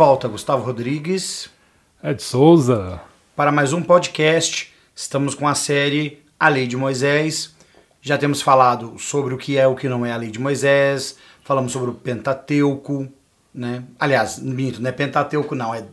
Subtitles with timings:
[0.00, 0.28] volta.
[0.28, 1.50] Gustavo Rodrigues.
[2.02, 3.02] Ed Souza.
[3.36, 7.54] Para mais um podcast, estamos com a série A Lei de Moisés.
[8.00, 11.18] Já temos falado sobre o que é o que não é a Lei de Moisés,
[11.44, 13.12] falamos sobre o Pentateuco,
[13.52, 13.84] né?
[13.98, 15.84] Aliás, minto, não é Pentateuco não, é,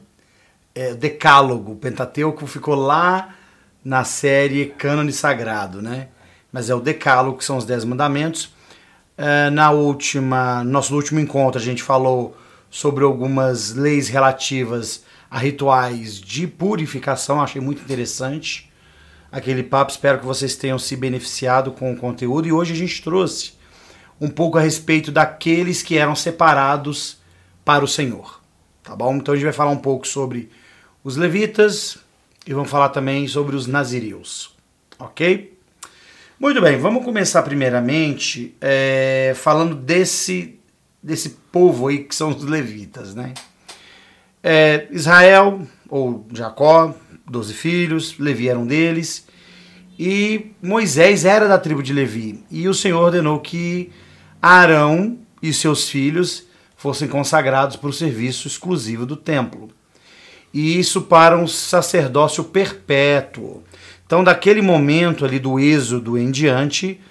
[0.74, 1.74] é Decálogo.
[1.74, 3.36] O Pentateuco ficou lá
[3.84, 6.08] na série Cânone Sagrado, né?
[6.50, 8.54] Mas é o Decálogo, que são os Dez Mandamentos.
[9.18, 12.38] É, na última, nosso último encontro, a gente falou
[12.78, 18.72] sobre algumas leis relativas a rituais de purificação, achei muito interessante
[19.32, 19.92] aquele papo.
[19.92, 22.48] Espero que vocês tenham se beneficiado com o conteúdo.
[22.48, 23.54] E hoje a gente trouxe
[24.22, 27.18] um pouco a respeito daqueles que eram separados
[27.66, 28.40] para o Senhor.
[28.84, 29.16] Tá bom?
[29.16, 30.52] Então a gente vai falar um pouco sobre
[31.04, 31.98] os levitas
[32.46, 34.56] e vamos falar também sobre os nazireus.
[35.00, 35.58] Ok?
[36.40, 40.57] Muito bem, vamos começar primeiramente é, falando desse,
[41.02, 43.34] desse povo aí que são os levitas, né?
[44.44, 46.96] É, Israel, ou Jacó,
[47.30, 49.28] doze filhos, Levi era um deles,
[50.00, 52.44] e Moisés era da tribo de Levi.
[52.52, 53.92] E o Senhor ordenou que
[54.42, 59.70] Arão e seus filhos fossem consagrados para o serviço exclusivo do templo.
[60.54, 63.64] E isso para um sacerdócio perpétuo.
[64.06, 67.02] Então, daquele momento ali do êxodo em diante,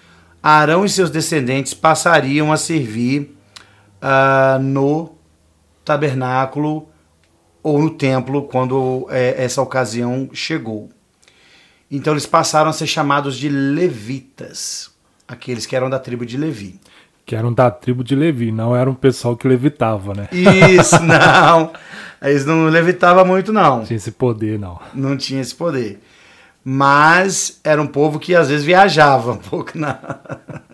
[0.43, 3.36] Arão e seus descendentes passariam a servir
[4.07, 5.17] uh, no
[5.85, 6.89] tabernáculo
[7.63, 10.89] ou no templo quando é, essa ocasião chegou.
[11.91, 14.91] Então eles passaram a ser chamados de levitas,
[15.27, 16.81] aqueles que eram da tribo de Levi.
[17.25, 20.29] Que eram da tribo de Levi, não era um pessoal que levitava, né?
[20.31, 21.73] Isso, não.
[22.23, 23.79] Eles não levitavam muito, não.
[23.79, 24.81] Não tinha esse poder, não.
[24.95, 26.01] Não tinha esse poder.
[26.65, 29.99] Mas era um povo que às vezes viajava um pouco na,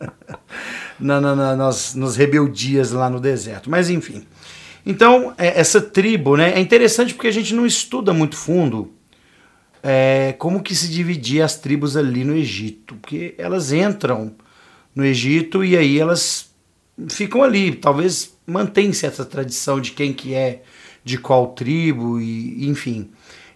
[1.02, 3.70] na, na, na nas, nas rebeldias lá no deserto.
[3.70, 4.24] Mas enfim.
[4.84, 6.52] Então, é, essa tribo, né?
[6.54, 8.92] É interessante porque a gente não estuda muito fundo
[9.82, 14.32] é, como que se dividia as tribos ali no Egito, porque elas entram
[14.94, 16.50] no Egito e aí elas
[17.08, 20.62] ficam ali, talvez mantém-se essa tradição de quem que é
[21.04, 23.10] de qual tribo e enfim.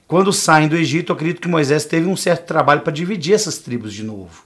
[0.09, 3.93] Quando saem do Egito, acredito que Moisés teve um certo trabalho para dividir essas tribos
[3.93, 4.45] de novo,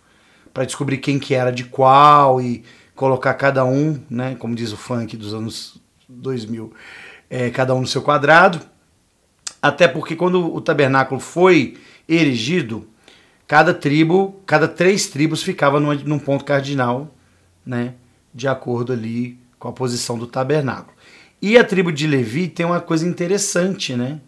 [0.52, 2.62] para descobrir quem que era de qual e
[3.00, 6.70] colocar cada um, né, como diz o funk dos anos 2000,
[7.30, 8.60] é, cada um no seu quadrado.
[9.62, 12.86] Até porque quando o tabernáculo foi erigido,
[13.46, 17.14] cada tribo, cada três tribos ficava numa, num ponto cardinal,
[17.64, 17.94] né,
[18.34, 20.94] de acordo ali com a posição do tabernáculo.
[21.40, 24.20] E a tribo de Levi tem uma coisa interessante, né?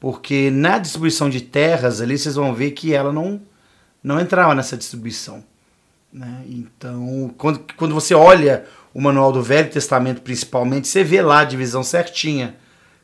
[0.00, 3.42] Porque na distribuição de terras ali vocês vão ver que ela não
[4.02, 5.44] não entrava nessa distribuição.
[6.16, 6.44] Né?
[6.48, 11.44] Então, quando, quando você olha o manual do Velho Testamento, principalmente, você vê lá a
[11.44, 12.56] divisão certinha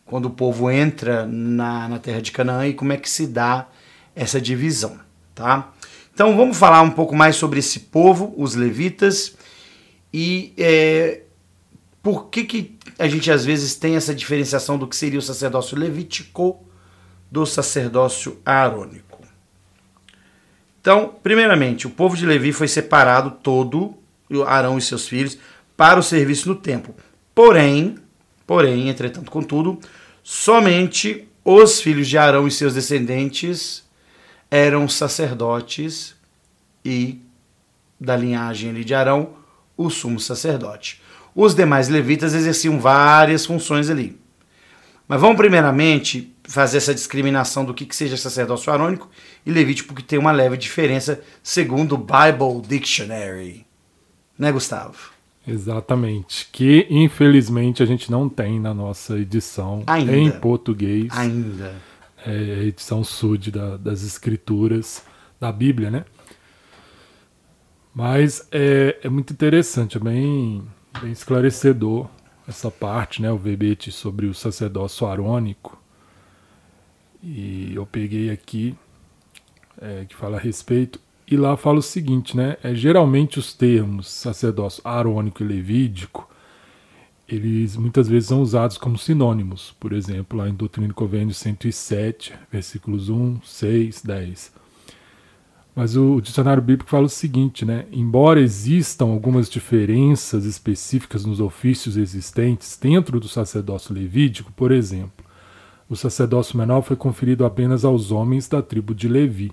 [0.07, 3.69] quando o povo entra na, na terra de Canaã e como é que se dá
[4.17, 4.99] essa divisão,
[5.35, 5.73] tá?
[6.15, 9.37] Então vamos falar um pouco mais sobre esse povo, os levitas,
[10.13, 11.21] e é,
[12.03, 15.79] por que, que a gente às vezes tem essa diferenciação do que seria o sacerdócio
[15.79, 16.67] levítico
[17.31, 19.12] do sacerdócio aarônico.
[20.83, 23.95] Então, primeiramente, o povo de Levi foi separado todo,
[24.47, 25.39] Arão e seus filhos,
[25.75, 26.95] para o serviço no templo.
[27.35, 27.97] Porém,
[28.47, 29.79] porém, entretanto, contudo,
[30.23, 33.83] Somente os filhos de Arão e seus descendentes
[34.49, 36.15] eram sacerdotes
[36.85, 37.21] e
[38.01, 39.31] da linhagem de Arão,
[39.77, 41.03] o sumo sacerdote.
[41.35, 44.19] Os demais levitas exerciam várias funções ali.
[45.09, 49.09] Mas vamos primeiramente fazer essa discriminação do que, que seja sacerdócio arônico
[49.45, 53.67] e levítico, porque tem uma leve diferença segundo o Bible Dictionary.
[54.39, 55.13] Né, Gustavo?
[55.47, 56.49] Exatamente.
[56.53, 60.17] Que infelizmente a gente não tem na nossa edição Ainda.
[60.17, 61.09] em português.
[61.11, 61.75] Ainda.
[62.25, 65.03] É a edição Sud da, das escrituras
[65.41, 66.05] da Bíblia, né?
[67.95, 70.63] Mas é, é muito interessante, é bem,
[71.01, 72.09] bem esclarecedor
[72.47, 73.31] essa parte, né?
[73.31, 75.82] O verbete sobre o sacerdócio arônico.
[77.23, 78.75] E eu peguei aqui
[79.81, 81.01] é, que fala a respeito.
[81.27, 82.57] E lá fala o seguinte, né?
[82.63, 86.29] É, geralmente os termos sacerdócio arônico e levídico,
[87.29, 89.75] eles muitas vezes são usados como sinônimos.
[89.79, 94.53] Por exemplo, lá em Doutrina e Convênio 107, versículos 1, 6, 10.
[95.75, 97.87] Mas o, dicionário bíblico fala o seguinte, né?
[97.91, 105.22] Embora existam algumas diferenças específicas nos ofícios existentes dentro do sacerdócio levídico, por exemplo,
[105.93, 109.53] o sacerdócio menor foi conferido apenas aos homens da tribo de Levi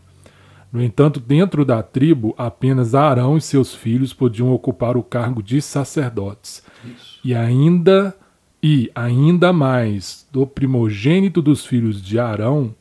[0.72, 5.62] no entanto, dentro da tribo, apenas Arão e seus filhos podiam ocupar o cargo de
[5.62, 6.64] sacerdotes.
[6.86, 7.20] Isso.
[7.24, 8.16] E ainda
[8.62, 12.76] E ainda mais do primogênito dos filhos de Arão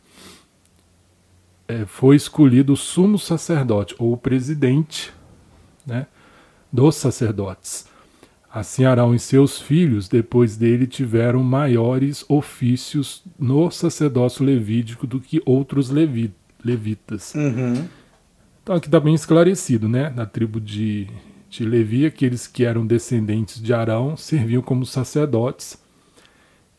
[1.68, 5.12] é, foi escolhido o sumo sacerdote ou o presidente
[5.86, 6.06] né,
[6.72, 7.87] dos sacerdotes.
[8.50, 15.42] Assim Arão e seus filhos, depois dele, tiveram maiores ofícios no sacerdócio levítico do que
[15.44, 16.32] outros levi
[16.64, 17.34] levitas.
[17.34, 17.86] Uhum.
[18.62, 20.10] Então aqui está bem esclarecido, né?
[20.14, 21.06] Na tribo de,
[21.48, 25.78] de Levi, aqueles que eram descendentes de Arão serviam como sacerdotes.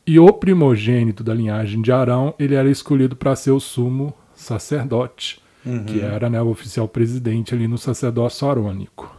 [0.06, 5.42] E o primogênito da linhagem de Arão, ele era escolhido para ser o sumo sacerdote,
[5.66, 5.83] Uhum.
[5.83, 9.13] que era né, o oficial presidente ali no sacerdócio arônico.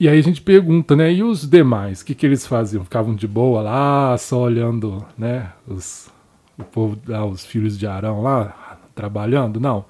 [0.00, 1.12] E aí a gente pergunta, né?
[1.12, 2.84] E os demais, o que, que eles faziam?
[2.84, 5.52] Ficavam de boa lá, só olhando, né?
[5.66, 6.08] Os,
[6.56, 9.58] o povo, lá, os filhos de Arão lá, trabalhando?
[9.58, 9.84] Não.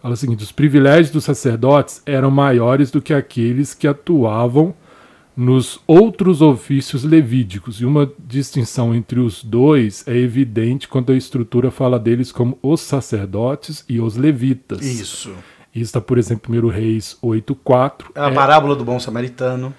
[0.00, 4.74] Fala o seguinte: os privilégios dos sacerdotes eram maiores do que aqueles que atuavam
[5.36, 7.80] nos outros ofícios levídicos.
[7.80, 12.80] E uma distinção entre os dois é evidente quando a estrutura fala deles como os
[12.80, 14.84] sacerdotes e os levitas.
[14.84, 15.32] Isso.
[15.74, 18.06] Isso está, por exemplo, em 1 Reis 8.4.
[18.14, 19.74] É a parábola do bom samaritano.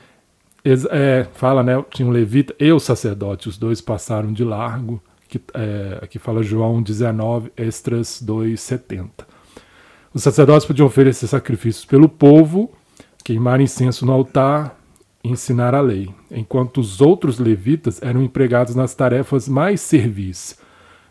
[0.90, 1.84] É, fala, né?
[1.92, 5.02] Tinha um levita e o sacerdote, os dois passaram de largo.
[5.30, 9.10] Que, é, aqui fala João 19, Extras 2,70.
[10.14, 12.72] Os sacerdotes podiam oferecer sacrifícios pelo povo,
[13.24, 14.80] queimar incenso no altar
[15.24, 20.58] e ensinar a lei, enquanto os outros levitas eram empregados nas tarefas mais servis,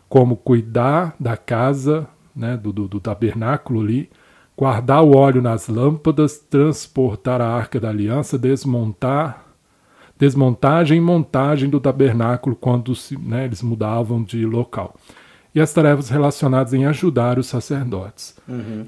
[0.09, 4.09] como cuidar da casa, né, do, do, do tabernáculo ali,
[4.57, 9.45] guardar o óleo nas lâmpadas, transportar a arca da aliança, desmontar,
[10.17, 14.95] desmontagem e montagem do tabernáculo quando se, né, eles mudavam de local.
[15.53, 18.35] E as tarefas relacionadas em ajudar os sacerdotes.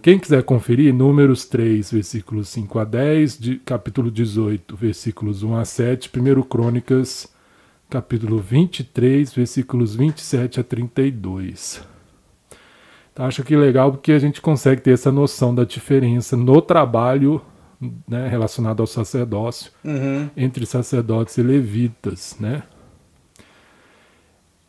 [0.02, 5.64] Quem quiser conferir, Números 3, versículos 5 a 10, de, capítulo 18, versículos 1 a
[5.64, 7.34] 7, 1 Crônicas,
[7.90, 11.97] capítulo 23, versículos 27 a 32.
[13.18, 17.42] Então, acho que legal porque a gente consegue ter essa noção da diferença no trabalho
[18.08, 20.30] né, relacionado ao sacerdócio Uhum.
[20.38, 22.62] entre sacerdotes e levitas, né?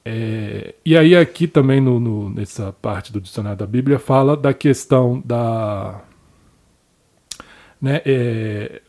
[0.02, 4.54] É, e aí aqui também no, no- nessa parte do dicionário da Bíblia fala da
[4.54, 6.00] questão da
[7.78, 8.80] né, é,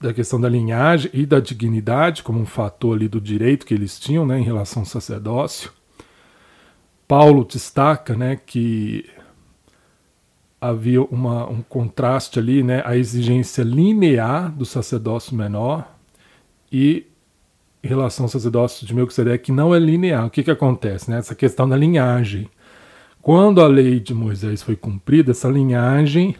[0.00, 4.00] da questão da linhagem e da dignidade como um fator ali do direito que eles
[4.00, 5.70] tinham né, em relação ao sacerdócio.
[7.12, 9.04] Paulo destaca né, que
[10.58, 15.94] havia uma, um contraste ali, né, a exigência linear do sacerdócio menor
[16.72, 17.04] e
[17.84, 20.24] em relação ao sacerdócio de Melquisedeque que não é linear.
[20.24, 21.10] O que, que acontece?
[21.10, 21.18] Né?
[21.18, 22.48] Essa questão da linhagem.
[23.20, 26.34] Quando a lei de Moisés foi cumprida, essa linhagem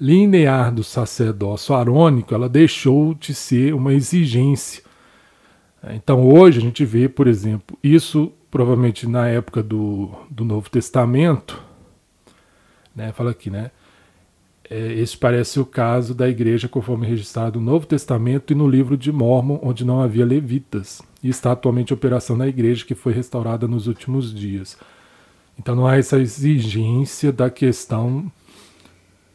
[0.00, 4.84] linear do sacerdócio arônico, ela deixou de ser uma exigência.
[5.90, 11.62] Então hoje a gente vê, por exemplo, isso provavelmente na época do, do Novo Testamento,
[12.94, 13.70] né, fala aqui, né?
[14.68, 18.96] É, esse parece o caso da igreja conforme registrado no Novo Testamento e no livro
[18.96, 23.66] de Mormon, onde não havia levitas, e está atualmente operação na igreja que foi restaurada
[23.66, 24.78] nos últimos dias.
[25.58, 28.30] Então não há essa exigência da questão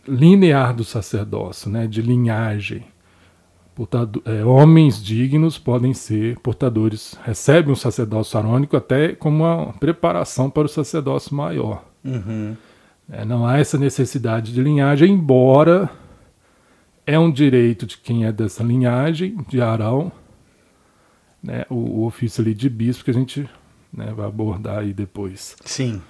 [0.07, 2.85] linear do sacerdócio, né, de linhagem.
[3.75, 10.49] Portado- é, homens dignos podem ser portadores, recebem um sacerdócio arônico até como uma preparação
[10.49, 11.83] para o sacerdócio maior.
[12.01, 12.55] Uhum.
[13.11, 15.91] É, não há essa necessidade de linhagem, embora
[17.05, 20.09] é um direito de quem é dessa linhagem, de Arão,
[21.43, 23.47] né, o, o ofício ali de bispo que a gente
[23.91, 25.57] né, vai abordar aí depois.
[25.65, 26.01] Sim.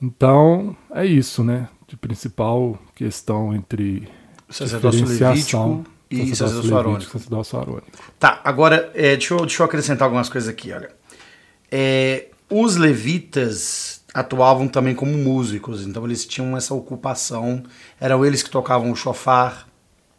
[0.00, 1.68] Então, é isso, né?
[1.86, 4.08] De principal questão entre
[4.48, 6.90] Sacerdócio diferenciação, levítico e sacerdócio sacerdócio arônico.
[6.90, 7.86] levítico, sacerdócio arônico.
[8.18, 10.90] Tá, agora é, deixa, eu, deixa eu acrescentar algumas coisas aqui, olha.
[11.70, 17.62] É, os levitas atuavam também como músicos, então eles tinham essa ocupação,
[17.98, 19.66] eram eles que tocavam o chofar,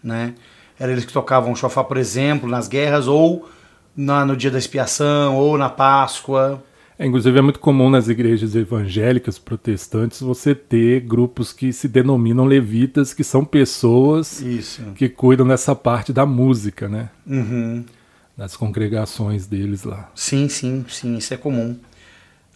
[0.04, 0.34] né?
[0.80, 3.48] Eram eles que tocavam o chofar, por exemplo, nas guerras, ou
[3.96, 6.64] na, no dia da expiação, ou na Páscoa.
[7.04, 12.46] É, inclusive é muito comum nas igrejas evangélicas protestantes você ter grupos que se denominam
[12.46, 14.82] levitas, que são pessoas Isso.
[14.96, 17.10] que cuidam dessa parte da música, né?
[17.28, 17.84] Uhum.
[18.38, 20.10] Das congregações deles lá.
[20.16, 21.78] Sim, sim, sim, isso é comum.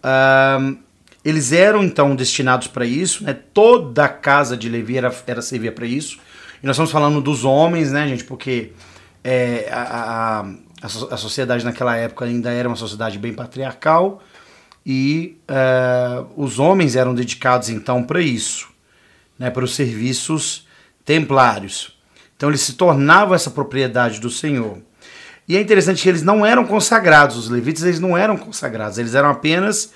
[0.01, 0.77] Ahn,
[1.25, 3.37] eles eram então destinados para isso, né?
[3.53, 6.19] Toda a casa de Levi era, era servia para isso.
[6.63, 8.23] E nós estamos falando dos homens, né, gente?
[8.23, 8.71] Porque
[9.25, 10.45] é, a,
[10.81, 14.23] a, a sociedade naquela época ainda era uma sociedade bem patriarcal
[14.89, 18.69] e eh, os homens eram dedicados então para isso,
[19.37, 19.49] né?
[19.49, 20.65] Para os serviços
[21.03, 21.99] templários.
[22.37, 24.77] Então eles se tornavam essa propriedade do Senhor.
[25.45, 29.13] E é interessante que eles não eram consagrados, os levitas eles não eram consagrados, eles
[29.13, 29.91] eram apenas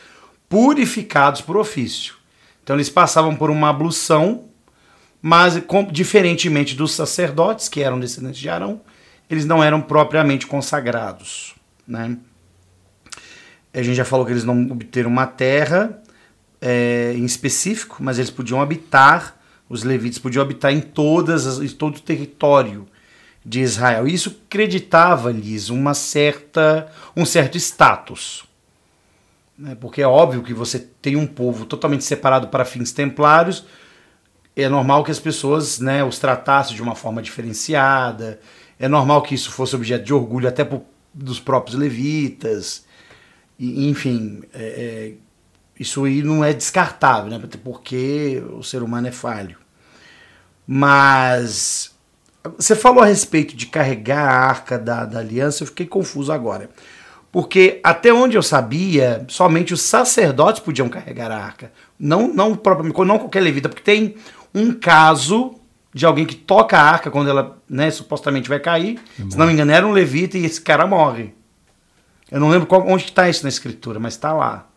[0.50, 2.16] purificados por ofício.
[2.62, 4.50] Então eles passavam por uma ablução,
[5.22, 8.82] mas com, diferentemente dos sacerdotes, que eram descendentes de Arão,
[9.30, 11.56] eles não eram propriamente consagrados.
[11.88, 12.18] Né?
[13.74, 16.02] A gente já falou que eles não obteram uma terra
[16.60, 19.38] é, em específico, mas eles podiam habitar,
[19.70, 22.86] os levitas podiam habitar em, todas as, em todo o território
[23.44, 24.08] de Israel.
[24.08, 28.44] E isso acreditava-lhes uma certa, um certo status.
[29.58, 29.76] Né?
[29.80, 33.66] Porque é óbvio que você tem um povo totalmente separado para fins templários,
[34.56, 38.40] é normal que as pessoas né, os tratassem de uma forma diferenciada,
[38.78, 40.82] é normal que isso fosse objeto de orgulho até por,
[41.14, 42.86] dos próprios levitas,
[43.62, 45.14] e, enfim, é, é,
[45.80, 49.56] isso aí não é descartável, né, porque o ser humano é falho.
[50.66, 51.92] Mas
[52.58, 56.72] você falou a respeito de carregar a arca da, da aliança, eu fiquei confuso agora.
[57.32, 61.72] Porque até onde eu sabia, somente os sacerdotes podiam carregar a arca.
[62.00, 62.60] Não, não
[63.06, 64.16] não qualquer levita, porque tem
[64.56, 65.54] um caso
[65.94, 69.00] de alguém que toca a arca quando ela né, supostamente vai cair.
[69.30, 71.36] Se não me engano, era um levita e esse cara morre.
[72.32, 74.68] Eu não lembro qual, onde está isso na escritura, mas está lá.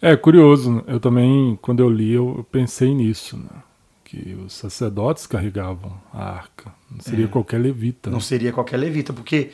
[0.00, 3.62] É curioso, eu também, quando eu li, eu pensei nisso, né?
[4.04, 6.70] que os sacerdotes carregavam a arca.
[6.90, 7.28] Não seria é.
[7.28, 8.10] qualquer levita.
[8.10, 8.22] Não né?
[8.24, 9.50] seria qualquer levita, porque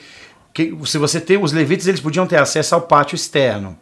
[0.52, 3.78] que, se você tem os levitas, eles podiam ter acesso ao pátio externo.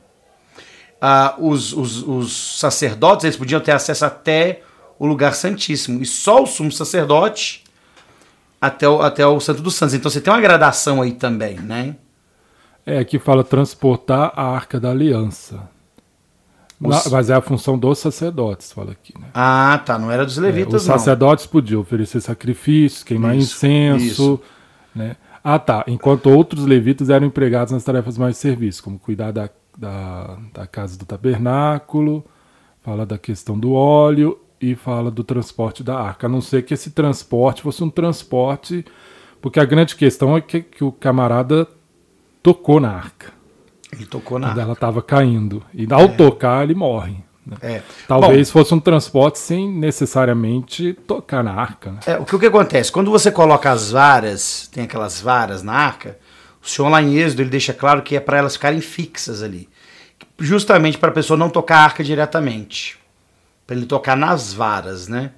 [1.01, 4.63] Ah, os, os, os, sacerdotes, eles podiam ter acesso até
[4.99, 6.03] o lugar santíssimo.
[6.03, 7.65] E só o sumo sacerdote
[8.61, 9.95] até o, até o Santo dos Santos.
[9.95, 11.97] Então você tem uma gradação aí também, né?
[12.87, 15.69] É, aqui fala transportar a arca da aliança.
[16.81, 17.11] Os...
[17.11, 19.13] Mas é a função dos sacerdotes, fala aqui.
[19.19, 19.27] Né?
[19.35, 19.99] Ah, tá.
[19.99, 21.53] Não era dos levitas, é, Os sacerdotes não.
[21.53, 24.41] podiam oferecer sacrifícios, queimar isso, incenso, isso.
[24.95, 25.17] né?
[25.43, 25.85] Ah, tá.
[25.89, 30.67] Enquanto outros levitas eram empregados nas tarefas mais de serviço, como cuidar da, da, da
[30.67, 32.25] casa do tabernáculo,
[32.83, 36.27] fala da questão do óleo e fala do transporte da arca.
[36.27, 38.85] A não ser que esse transporte fosse um transporte.
[39.41, 41.69] Porque a grande questão é que, que o camarada
[42.47, 43.33] tocou na arca.
[43.93, 44.63] Ele tocou na quando arca.
[44.63, 45.65] ela estava caindo.
[45.75, 46.09] E ao é.
[46.09, 47.17] tocar, ele morre.
[47.45, 47.57] Né?
[47.61, 47.83] É.
[48.07, 51.91] Talvez Bom, fosse um transporte sem necessariamente tocar na arca.
[51.91, 51.99] Né?
[52.07, 52.93] É, o, que, o que acontece?
[52.93, 56.19] Quando você coloca as varas, tem aquelas varas na arca,
[56.63, 59.69] o senhor lá em Êxodo ele deixa claro que é para elas ficarem fixas ali.
[60.39, 62.97] Justamente para a pessoa não tocar a arca diretamente.
[63.67, 65.33] Para ele tocar nas varas, né?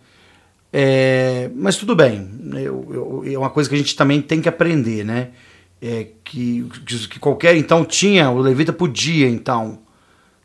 [0.71, 4.49] É, mas tudo bem, eu, eu, é uma coisa que a gente também tem que
[4.51, 5.29] aprender, né?
[5.81, 6.69] É, que,
[7.09, 9.79] que qualquer então tinha, o levita podia então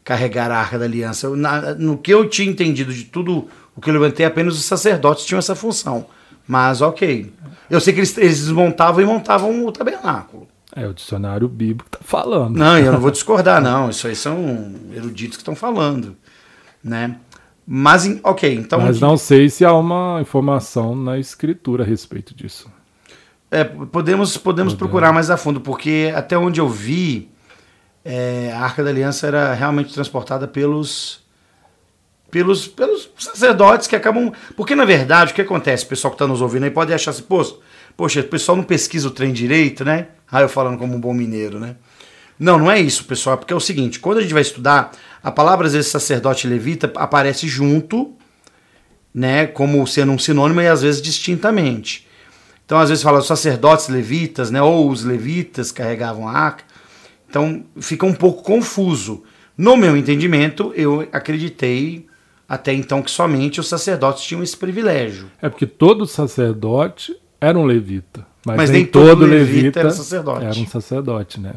[0.04, 1.36] carregar a arca da aliança.
[1.36, 5.26] Na, no que eu tinha entendido de tudo o que eu levantei, apenas os sacerdotes
[5.26, 6.06] tinham essa função.
[6.48, 7.32] Mas ok.
[7.70, 10.48] Eu sei que eles, eles desmontavam e montavam o tabernáculo.
[10.76, 12.58] É, o dicionário bíblico está falando.
[12.58, 13.90] Não, eu não vou discordar, não.
[13.90, 16.16] Isso aí são eruditos que estão falando.
[16.84, 17.16] Né?
[17.66, 18.82] Mas, ok, então.
[18.82, 22.70] Mas não sei se há uma informação na escritura a respeito disso.
[23.54, 27.30] É, podemos, podemos, procurar mais a fundo, porque até onde eu vi,
[28.04, 31.24] é, a Arca da Aliança era realmente transportada pelos,
[32.32, 34.32] pelos, pelos sacerdotes que acabam.
[34.58, 35.86] Porque, na verdade, o que acontece?
[35.86, 37.24] O pessoal que está nos ouvindo aí pode achar assim,
[37.96, 40.08] poxa, o pessoal não pesquisa o trem direito, né?
[40.32, 41.76] Ah, eu falando como um bom mineiro, né?
[42.40, 44.92] Não, não é isso, pessoal, porque é o seguinte: quando a gente vai estudar,
[45.22, 48.16] a palavra, às vezes, sacerdote levita aparece junto,
[49.14, 52.08] né, como sendo um sinônimo e às vezes distintamente.
[52.74, 56.64] Então, às vezes, fala sacerdotes levitas, né, ou os levitas carregavam a arca.
[57.30, 59.22] Então fica um pouco confuso.
[59.56, 62.08] No meu entendimento, eu acreditei
[62.50, 65.30] até então que somente os sacerdotes tinham esse privilégio.
[65.40, 68.26] É porque todo sacerdote era um levita.
[68.44, 70.44] Mas, mas nem, nem, todo, todo levita, levita, era sacerdote.
[70.44, 71.54] Era um sacerdote, né?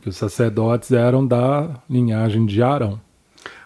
[0.00, 3.00] Que os sacerdotes eram da linhagem de Arão.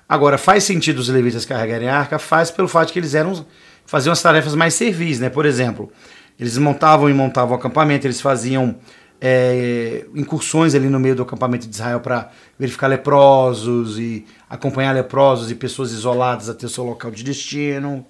[0.09, 2.19] Agora, faz sentido os levitas carregarem a arca?
[2.19, 3.45] Faz pelo fato de que eles eram
[3.87, 5.29] faziam as tarefas mais servis, né?
[5.29, 5.93] Por exemplo,
[6.39, 8.77] eles montavam e montavam o acampamento, eles faziam
[9.21, 15.51] é, incursões ali no meio do acampamento de Israel para verificar leprosos e acompanhar leprosos
[15.51, 18.05] e pessoas isoladas até o seu local de destino.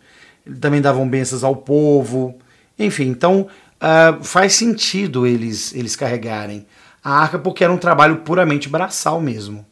[0.60, 2.36] Também davam bênçãos ao povo.
[2.78, 6.66] Enfim, então uh, faz sentido eles, eles carregarem
[7.02, 9.64] a arca porque era um trabalho puramente braçal mesmo.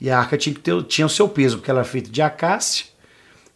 [0.00, 2.22] E a arca tinha, que ter, tinha o seu peso, porque ela era feita de
[2.22, 2.86] acácia.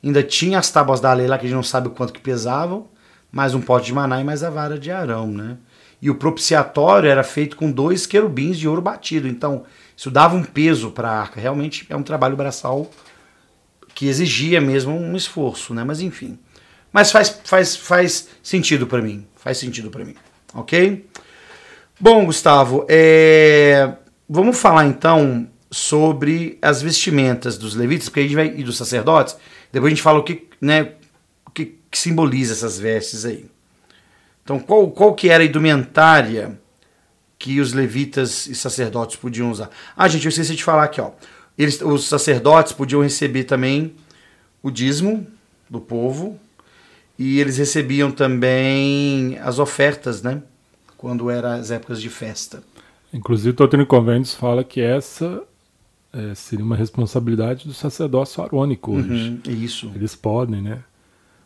[0.05, 2.21] Ainda tinha as tábuas da lei lá que a gente não sabe o quanto que
[2.21, 2.87] pesavam,
[3.30, 5.56] mais um pote de maná e mais a vara de Arão, né?
[6.02, 9.28] e o propiciatório era feito com dois querubins de ouro batido.
[9.28, 9.64] Então,
[9.96, 11.40] isso dava um peso para a arca.
[11.40, 12.90] Realmente é um trabalho braçal
[13.94, 15.84] que exigia mesmo um esforço, né?
[15.84, 16.38] Mas enfim.
[16.92, 19.26] Mas faz, faz, faz sentido para mim.
[19.37, 20.14] Faz sentido para mim.
[20.54, 21.06] Ok?
[21.99, 23.94] Bom, Gustavo, é...
[24.28, 29.37] vamos falar então sobre as vestimentas dos levitas, porque a gente vai e dos sacerdotes.
[29.70, 30.92] Depois a gente fala o que, né,
[31.90, 33.47] que, simboliza essas vestes aí.
[34.44, 36.59] Então, qual, qual que era a indumentária
[37.38, 39.70] que os levitas e sacerdotes podiam usar?
[39.97, 41.11] Ah, gente, eu esqueci de falar aqui, ó.
[41.59, 43.94] Eles, os sacerdotes podiam receber também
[44.62, 45.26] o dízimo
[45.68, 46.38] do povo
[47.18, 50.42] e eles recebiam também as ofertas, né?
[50.97, 52.62] Quando eram as épocas de festa.
[53.12, 55.42] Inclusive, o Doutrina e Convênios fala que essa
[56.12, 59.40] é, seria uma responsabilidade do sacerdócio arônico hoje.
[59.47, 59.90] Uhum, isso.
[59.94, 60.82] Eles podem, né?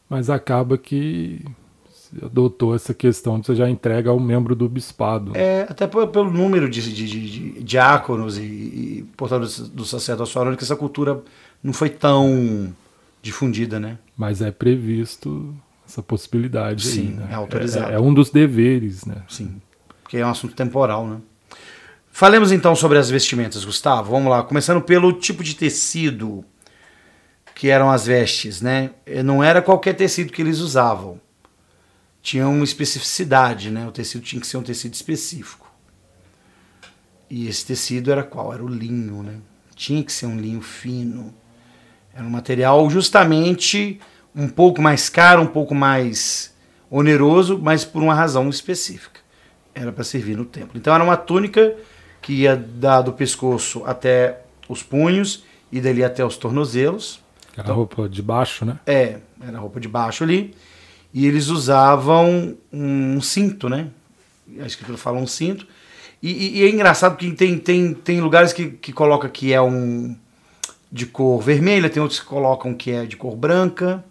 [0.09, 1.45] Mas acaba que
[1.93, 5.33] se adotou essa questão de você já entrega ao membro do bispado.
[5.35, 10.63] É, até pelo número de, de, de, de diáconos e, e portadores do sacerdócio arônico,
[10.63, 11.23] essa cultura
[11.63, 12.73] não foi tão
[13.23, 13.99] difundida, né?
[14.17, 15.55] Mas é previsto
[15.89, 17.29] essa possibilidade Sim, aí, né?
[17.31, 17.93] é autorizado.
[17.93, 19.23] É, é, um dos deveres, né?
[19.29, 19.61] Sim,
[20.03, 21.17] porque é um assunto temporal, né?
[22.11, 24.13] Falemos então sobre as vestimentas, Gustavo.
[24.13, 26.45] Vamos lá, começando pelo tipo de tecido
[27.55, 28.91] que eram as vestes, né?
[29.25, 31.21] Não era qualquer tecido que eles usavam.
[32.21, 33.87] Tinha uma especificidade, né?
[33.87, 35.71] O tecido tinha que ser um tecido específico.
[37.31, 38.53] E esse tecido era qual?
[38.53, 39.37] Era o linho, né?
[39.75, 41.35] Tinha que ser um linho fino.
[42.15, 44.01] Era um material justamente
[44.35, 46.55] um pouco mais caro, um pouco mais
[46.91, 49.21] oneroso, mas por uma razão específica.
[49.75, 50.77] Era para servir no templo.
[50.77, 51.77] Então era uma túnica
[52.23, 57.23] que ia do pescoço até os punhos e dali até os tornozelos.
[57.55, 58.79] Era então, roupa de baixo, né?
[58.87, 60.55] É, era roupa de baixo ali.
[61.13, 63.89] E eles usavam um cinto, né?
[64.61, 65.67] A escritura fala um cinto.
[66.21, 69.61] E, e, e é engraçado que tem, tem, tem lugares que, que coloca que é
[69.61, 70.17] um
[70.91, 74.05] de cor vermelha, tem outros que colocam que é de cor branca.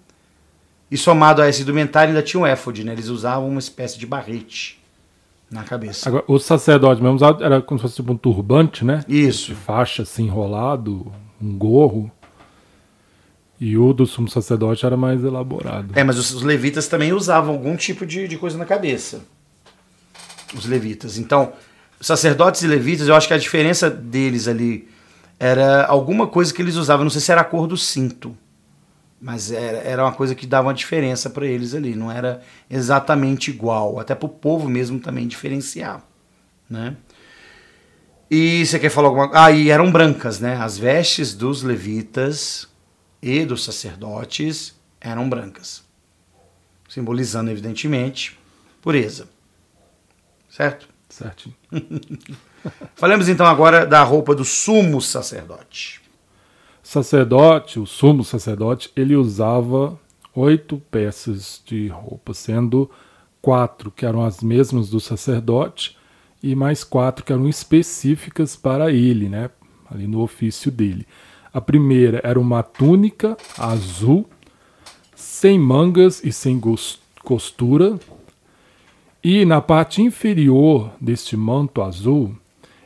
[0.92, 2.94] E somado a esse indumentário ainda tinha o éfode, né?
[2.94, 4.80] Eles usavam uma espécie de barrete
[5.50, 6.08] na cabeça.
[6.08, 9.04] Agora, o sacerdote mesmo usava, era como se fosse tipo um turbante, né?
[9.08, 9.48] Isso.
[9.48, 12.12] De faixa assim enrolado, um gorro.
[13.64, 15.98] E o do sumo sacerdote era mais elaborado.
[15.98, 19.22] É, mas os, levitas também usavam algum tipo de, de coisa na cabeça.
[20.54, 21.18] Os levitas.
[21.18, 21.54] Então,
[22.02, 24.90] sacerdotes e levitas, eu acho que a diferença deles ali
[25.40, 27.06] era alguma coisa que eles usavam.
[27.06, 28.36] Não sei se era a cor do cinto.
[29.22, 33.50] Mas era, era uma coisa que dava uma diferença para eles ali, não era exatamente
[33.50, 36.04] igual, até para o povo mesmo também diferenciar,
[36.70, 36.98] né?
[38.30, 39.46] E você quer falar alguma coisa?
[39.46, 40.58] Ah, e eram brancas, né?
[40.58, 42.73] As vestes dos levitas
[43.24, 45.84] e dos sacerdotes eram brancas,
[46.90, 48.38] simbolizando, evidentemente,
[48.82, 49.28] pureza.
[50.50, 50.88] Certo?
[51.10, 51.54] Certo.
[52.96, 56.04] Falemos então agora da roupa do sumo sacerdote
[56.84, 59.98] sacerdote, o sumo sacerdote, ele usava
[60.36, 62.92] oito peças de roupa, sendo
[63.42, 65.98] quatro que eram as mesmas do sacerdote
[66.42, 69.50] e mais quatro que eram específicas para ele, né,
[69.90, 71.08] ali no ofício dele.
[71.54, 74.26] A primeira era uma túnica azul,
[75.16, 76.60] sem mangas e sem
[77.24, 78.00] costura,
[79.24, 82.36] e na parte inferior deste manto azul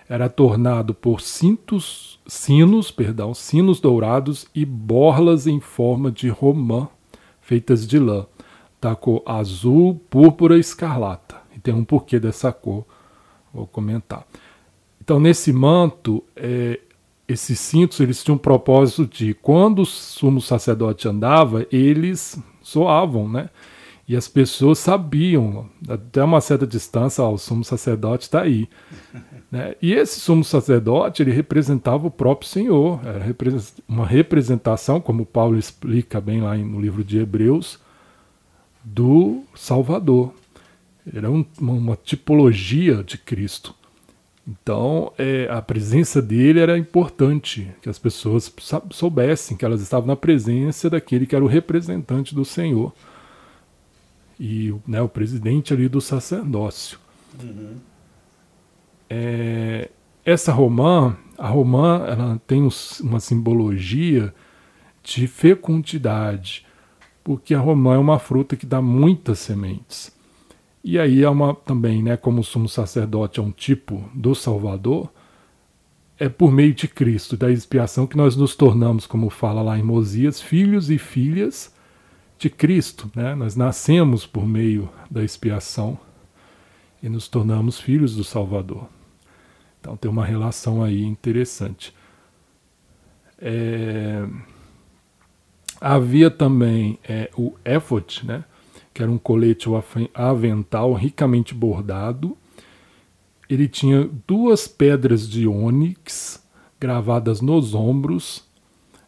[0.10, 6.88] era tornado por cintos, sinos, perdão, sinos dourados e borlas em forma de romã
[7.48, 8.26] feitas de lã,
[8.82, 11.38] da cor azul, púrpura e escarlata.
[11.56, 12.86] E tem um porquê dessa cor,
[13.54, 14.28] vou comentar.
[15.02, 16.82] Então, nesse manto, é,
[17.28, 23.50] esses cintos eles tinham um propósito de, quando o sumo sacerdote andava, eles soavam, né?
[24.08, 28.70] E as pessoas sabiam, até uma certa distância, ó, o sumo sacerdote está aí.
[29.50, 29.76] Né?
[29.82, 33.34] E esse sumo sacerdote, ele representava o próprio Senhor, era
[33.88, 37.80] uma representação, como Paulo explica bem lá no livro de Hebreus,
[38.84, 40.34] do Salvador.
[41.16, 43.74] Era um, uma tipologia de Cristo.
[44.48, 48.54] Então, é, a presença dele era importante, que as pessoas
[48.92, 52.94] soubessem que elas estavam na presença daquele que era o representante do Senhor.
[54.40, 56.98] E né, o presidente ali do sacerdócio.
[57.44, 57.76] Uhum.
[59.10, 59.90] É,
[60.24, 62.70] essa romã, a romã, ela tem
[63.02, 64.34] uma simbologia
[65.04, 66.66] de fecundidade,
[67.22, 70.17] porque a romã é uma fruta que dá muitas sementes.
[70.84, 75.12] E aí é uma também, né, como o sumo sacerdote é um tipo do Salvador,
[76.20, 79.84] é por meio de Cristo, da expiação, que nós nos tornamos, como fala lá em
[79.84, 81.74] Mosias, filhos e filhas
[82.40, 83.12] de Cristo.
[83.16, 83.36] Né?
[83.36, 86.00] Nós nascemos por meio da expiação
[87.02, 88.88] e nos tornamos filhos do Salvador.
[89.80, 91.94] Então tem uma relação aí interessante.
[93.40, 94.28] É...
[95.80, 98.44] Havia também é, o ephod, né?
[98.98, 99.80] Que era um colete ou
[100.12, 102.36] avental ricamente bordado,
[103.48, 106.44] ele tinha duas pedras de ônix
[106.80, 108.44] gravadas nos ombros,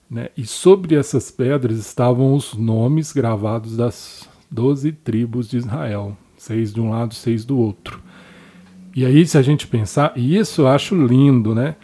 [0.08, 0.30] né?
[0.38, 6.80] e sobre essas pedras estavam os nomes gravados das doze tribos de Israel, seis de
[6.80, 8.00] um lado, seis do outro.
[8.96, 11.76] E aí, se a gente pensar, e isso eu acho lindo, né?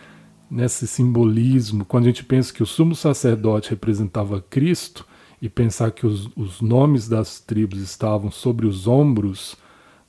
[0.48, 5.08] Nesse simbolismo, quando a gente pensa que o sumo sacerdote representava Cristo,
[5.42, 9.56] e pensar que os, os nomes das tribos estavam sobre os ombros,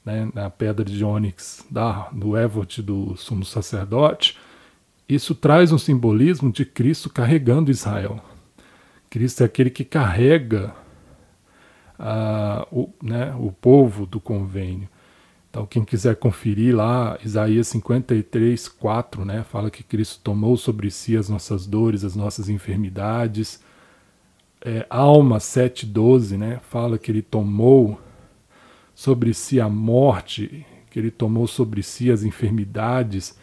[0.04, 4.38] né, na pedra de ônix da, do Evot do sumo sacerdote,
[5.08, 8.20] isso traz um simbolismo de Cristo carregando Israel.
[9.08, 10.74] Cristo é aquele que carrega
[12.70, 14.88] o, né, o povo do convênio.
[15.50, 21.16] Então, quem quiser conferir lá, Isaías 53, 4, né, fala que Cristo tomou sobre si
[21.16, 23.60] as nossas dores, as nossas enfermidades.
[24.64, 28.00] É, Alma 7,12 né, fala que ele tomou
[28.94, 33.38] sobre si a morte, que ele tomou sobre si as enfermidades,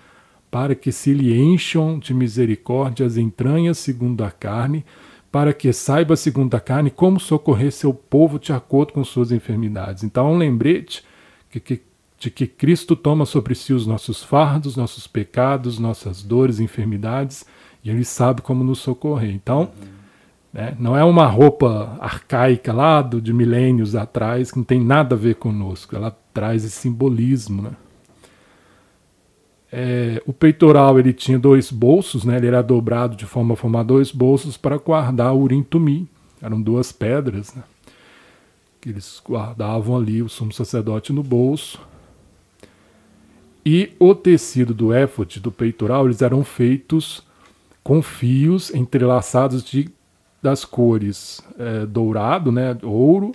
[0.49, 4.83] para que se lhe encham de misericórdia as entranhas segundo a carne,
[5.31, 10.03] para que saiba segundo a carne como socorrer seu povo de acordo com suas enfermidades.
[10.03, 11.03] Então, é um lembrete
[11.49, 11.81] que, que,
[12.19, 17.45] de que Cristo toma sobre si os nossos fardos, nossos pecados, nossas dores, enfermidades,
[17.83, 19.33] e Ele sabe como nos socorrer.
[19.33, 19.92] Então, uhum
[20.53, 20.75] né?
[20.79, 25.17] Não é uma roupa arcaica lá do, de milênios atrás, que não tem nada a
[25.17, 25.95] ver conosco.
[25.95, 27.63] Ela traz esse simbolismo.
[27.63, 27.71] Né?
[29.71, 32.37] É, o peitoral ele tinha dois bolsos, né?
[32.37, 36.07] ele era dobrado de forma a formar dois bolsos para guardar o urim tumi.
[36.39, 37.63] Eram duas pedras né?
[38.79, 41.79] que eles guardavam ali o sumo sacerdote no bolso.
[43.65, 47.23] E o tecido do éfode, do peitoral, eles eram feitos
[47.81, 49.89] com fios entrelaçados de
[50.43, 53.31] das cores é, dourado, né, ouro,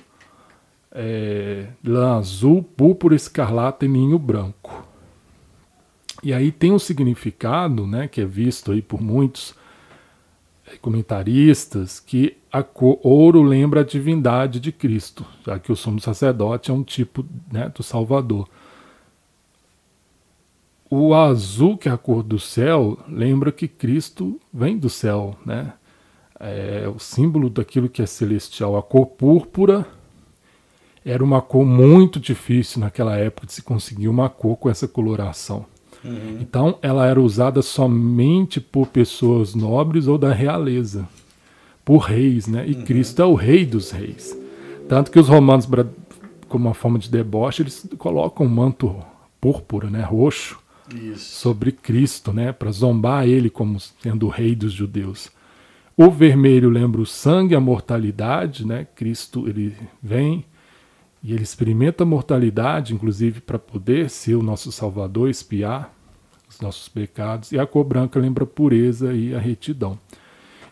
[0.93, 4.87] é, lã azul, púrpura, escarlata e ninho branco.
[6.23, 9.55] E aí tem um significado, né, que é visto aí por muitos
[10.67, 16.01] é, comentaristas, que a cor ouro lembra a divindade de Cristo, já que o sumo
[16.01, 18.47] sacerdote é um tipo né, do Salvador.
[20.91, 25.73] O azul, que é a cor do céu, lembra que Cristo vem do céu, né?
[26.41, 28.77] É, o símbolo daquilo que é celestial.
[28.77, 29.87] A cor púrpura
[31.05, 35.65] era uma cor muito difícil naquela época de se conseguir uma cor com essa coloração.
[36.05, 36.39] Uhum.
[36.41, 41.09] Então ela era usada somente por pessoas nobres ou da realeza,
[41.85, 42.69] por reis, né?
[42.69, 42.85] E uhum.
[42.85, 44.37] Cristo é o rei dos reis.
[44.89, 45.67] Tanto que os romanos,
[46.49, 48.97] como uma forma de deboche, eles colocam um manto
[49.41, 50.59] púrpura, né, roxo,
[50.95, 51.41] Isso.
[51.41, 55.31] sobre Cristo, né, para zombar ele como sendo o rei dos judeus.
[56.01, 58.87] O vermelho lembra o sangue, a mortalidade, né?
[58.95, 60.45] Cristo ele vem
[61.21, 65.93] e ele experimenta a mortalidade, inclusive para poder ser o nosso Salvador, espiar
[66.49, 67.51] os nossos pecados.
[67.51, 69.99] E a cor branca lembra a pureza e a retidão.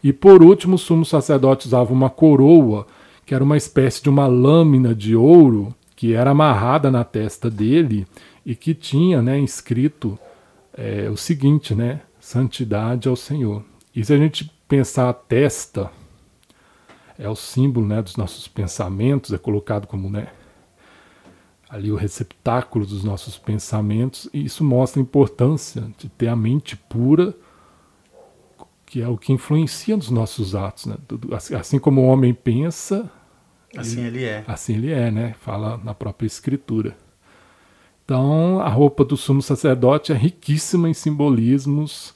[0.00, 2.86] E por último, o sumo sacerdote usava uma coroa,
[3.26, 8.06] que era uma espécie de uma lâmina de ouro que era amarrada na testa dele
[8.44, 10.16] e que tinha né, escrito
[10.72, 12.02] é, o seguinte, né?
[12.20, 13.64] Santidade ao Senhor.
[13.92, 15.90] E se a gente pensar a testa,
[17.18, 20.28] é o símbolo né, dos nossos pensamentos, é colocado como né,
[21.68, 26.76] ali o receptáculo dos nossos pensamentos, e isso mostra a importância de ter a mente
[26.76, 27.34] pura,
[28.84, 30.86] que é o que influencia nos nossos atos.
[30.86, 30.96] Né?
[31.32, 33.10] Assim, assim como o homem pensa,
[33.76, 34.44] assim ele, ele é.
[34.46, 35.34] Assim ele é, né?
[35.40, 36.96] Fala na própria escritura.
[38.04, 42.14] Então, a roupa do sumo sacerdote é riquíssima em simbolismos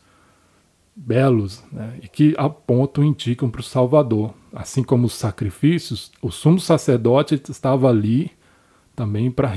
[0.94, 4.35] belos né, e que apontam e indicam para o Salvador.
[4.53, 8.33] Assim como os sacrifícios, o sumo sacerdote estava ali
[8.96, 9.57] também para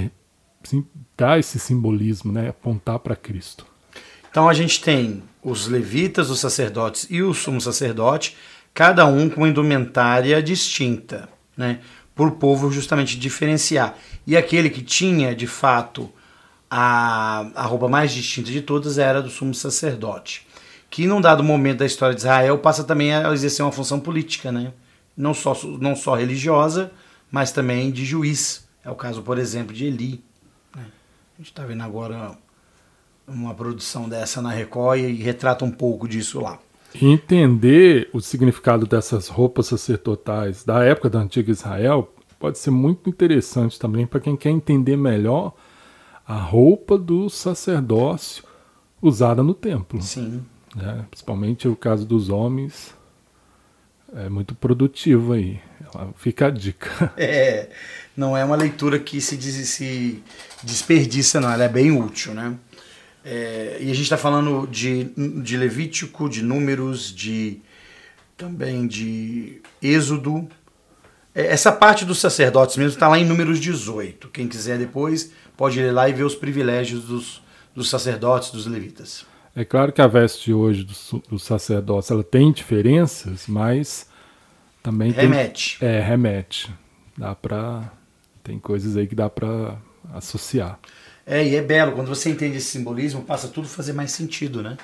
[1.17, 3.65] dar esse simbolismo, né, apontar para Cristo.
[4.30, 8.38] Então a gente tem os levitas, os sacerdotes e o sumo sacerdote,
[8.74, 11.80] cada um com uma indumentária distinta, né,
[12.15, 13.98] por o povo justamente diferenciar.
[14.26, 16.10] E aquele que tinha, de fato,
[16.69, 20.48] a, a roupa mais distinta de todas era do sumo sacerdote
[20.93, 24.51] que num dado momento da história de Israel passa também a exercer uma função política,
[24.51, 24.71] né?
[25.17, 26.91] Não só, não só religiosa,
[27.32, 28.67] mas também de juiz.
[28.86, 30.23] É o caso, por exemplo, de Eli.
[30.75, 30.86] Né?
[31.34, 32.38] A gente está vendo agora
[33.27, 36.60] uma produção dessa na Record e retrata um pouco disso lá.
[37.01, 43.79] Entender o significado dessas roupas sacerdotais da época da antiga Israel pode ser muito interessante
[43.79, 45.53] também para quem quer entender melhor
[46.23, 48.43] a roupa do sacerdócio
[49.01, 49.99] usada no templo.
[49.99, 50.53] Sim.
[50.76, 51.06] Né?
[51.10, 52.96] Principalmente o caso dos homens.
[54.16, 55.60] É muito produtivo aí.
[56.16, 57.12] Fica a dica.
[57.18, 57.70] É,
[58.16, 60.24] não é uma leitura que se, se
[60.64, 61.52] desperdiça, não.
[61.52, 62.56] Ela é bem útil, né?
[63.26, 65.06] É, e a gente está falando de,
[65.42, 67.62] de Levítico, de Números, de
[68.36, 70.48] também de Êxodo.
[71.34, 74.30] É, essa parte dos sacerdotes mesmo está lá em Números 18.
[74.30, 77.42] Quem quiser depois pode ler lá e ver os privilégios dos,
[77.74, 79.26] dos sacerdotes, dos levitas.
[79.56, 84.10] É claro que a veste hoje dos, dos sacerdotes ela tem diferenças, mas
[84.82, 85.80] também remete.
[85.80, 86.74] Tem, é, remete.
[87.18, 87.92] Dá para
[88.44, 89.78] tem coisas aí que dá para
[90.13, 90.78] associar.
[91.26, 91.94] É, e é belo.
[91.94, 94.78] Quando você entende esse simbolismo, passa tudo a fazer mais sentido, né?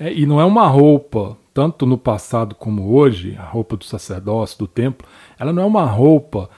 [0.00, 4.58] É, e não é uma roupa, tanto no passado como hoje, a roupa do sacerdócio,
[4.58, 5.06] do templo,
[5.38, 6.50] ela não é uma roupa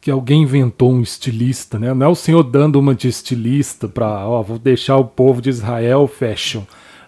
[0.00, 1.92] que alguém inventou um estilista, né?
[1.92, 5.50] Não é o Senhor dando uma de estilista para, ó, vou deixar o povo de
[5.50, 6.62] Israel fashion.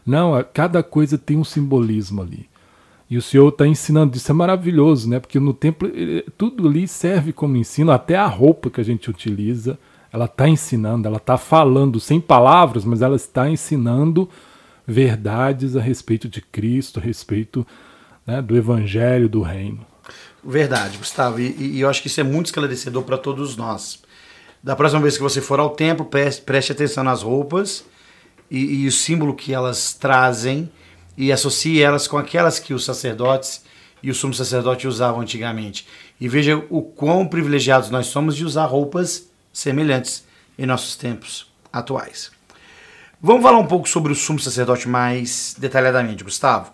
[0.05, 2.49] Não, é, cada coisa tem um simbolismo ali.
[3.09, 5.21] E o Senhor está ensinando, isso é maravilhoso, né?
[5.21, 5.91] Porque no templo
[6.37, 9.79] tudo ali serve como ensino, até a roupa que a gente utiliza,
[10.13, 14.29] ela está ensinando, ela está falando sem palavras, mas ela está ensinando
[14.87, 17.67] verdades a respeito de Cristo, a respeito
[18.27, 19.92] né, do Evangelho, do Reino.
[20.45, 24.03] Verdade, Gustavo, e, e eu acho que isso é muito esclarecedor para todos nós.
[24.63, 27.85] Da próxima vez que você for ao templo, preste, preste atenção nas roupas
[28.51, 30.71] e, e, o símbolo que elas trazem
[31.17, 33.63] e associe elas com aquelas que os sacerdotes
[34.03, 35.87] e o sumo sacerdote usavam antigamente.
[36.21, 40.25] E veja o quão privilegiados nós somos de usar roupas semelhantes
[40.59, 42.31] em nossos tempos atuais.
[43.21, 46.73] Vamos falar um pouco sobre o sumo sacerdote mais detalhadamente, Gustavo.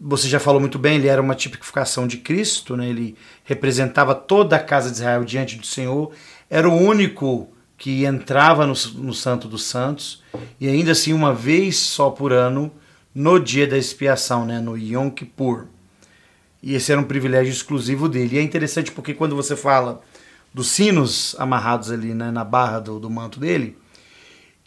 [0.00, 2.88] Você já falou muito bem, ele era uma tipificação de Cristo, né?
[2.88, 6.12] ele representava toda a casa de Israel diante do Senhor,
[6.48, 10.22] era o único que entrava no, no Santo dos Santos,
[10.60, 12.72] e ainda assim, uma vez só por ano,
[13.14, 14.60] no dia da expiação, né?
[14.60, 15.66] no Yom Kippur.
[16.62, 18.36] E esse era um privilégio exclusivo dele.
[18.36, 20.02] E é interessante porque quando você fala
[20.52, 23.76] dos sinos amarrados ali né, na barra do, do manto dele,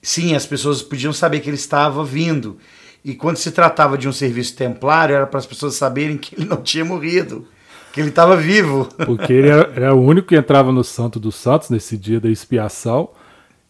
[0.01, 2.57] sim, as pessoas podiam saber que ele estava vindo.
[3.03, 6.45] E quando se tratava de um serviço templário, era para as pessoas saberem que ele
[6.45, 7.47] não tinha morrido,
[7.91, 8.87] que ele estava vivo.
[9.05, 12.29] Porque ele era, era, o único que entrava no Santo dos Santos nesse dia da
[12.29, 13.09] expiação.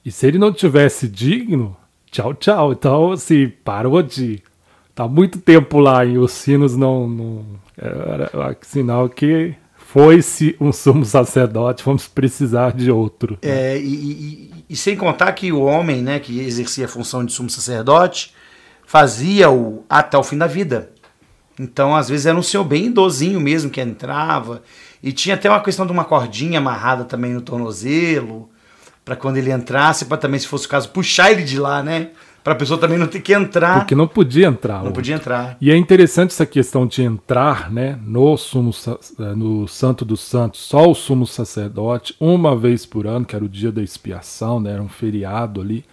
[0.06, 1.76] E se ele não tivesse digno,
[2.12, 2.74] tchau, tchau.
[2.74, 4.42] Então, assim, parou de.
[4.94, 7.08] Tá muito tempo lá e os sinos não.
[7.08, 7.46] não
[7.78, 9.56] era, era sinal que
[9.92, 13.38] foi-se um sumo sacerdote, vamos precisar de outro.
[13.42, 17.34] É, e, e, e, sem contar que o homem, né, que exercia a função de
[17.34, 18.34] sumo sacerdote,
[18.92, 20.92] fazia-o até o fim da vida.
[21.58, 24.62] Então, às vezes, era um senhor bem idosinho mesmo que entrava.
[25.02, 28.50] E tinha até uma questão de uma cordinha amarrada também no tornozelo,
[29.06, 32.10] para quando ele entrasse, para também, se fosse o caso, puxar ele de lá, né?
[32.44, 33.80] para a pessoa também não ter que entrar.
[33.80, 34.84] Porque não podia entrar.
[34.84, 35.56] Não podia entrar.
[35.62, 40.60] E é interessante essa questão de entrar, né, no sumo eh, no Santo dos Santos,
[40.60, 44.72] só o sumo sacerdote, uma vez por ano, que era o dia da expiação, né,
[44.74, 45.86] era um feriado ali.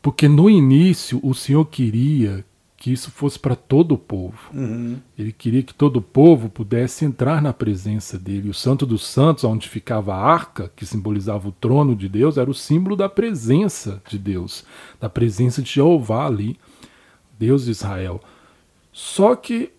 [0.00, 2.44] Porque no início o Senhor queria
[2.78, 4.38] que isso fosse para todo o povo.
[4.54, 4.98] Uhum.
[5.18, 8.48] Ele queria que todo o povo pudesse entrar na presença dele.
[8.48, 12.48] O Santo dos Santos, onde ficava a arca, que simbolizava o trono de Deus, era
[12.48, 14.64] o símbolo da presença de Deus,
[15.00, 16.56] da presença de Jeová ali,
[17.36, 18.20] Deus de Israel.
[18.92, 19.72] Só que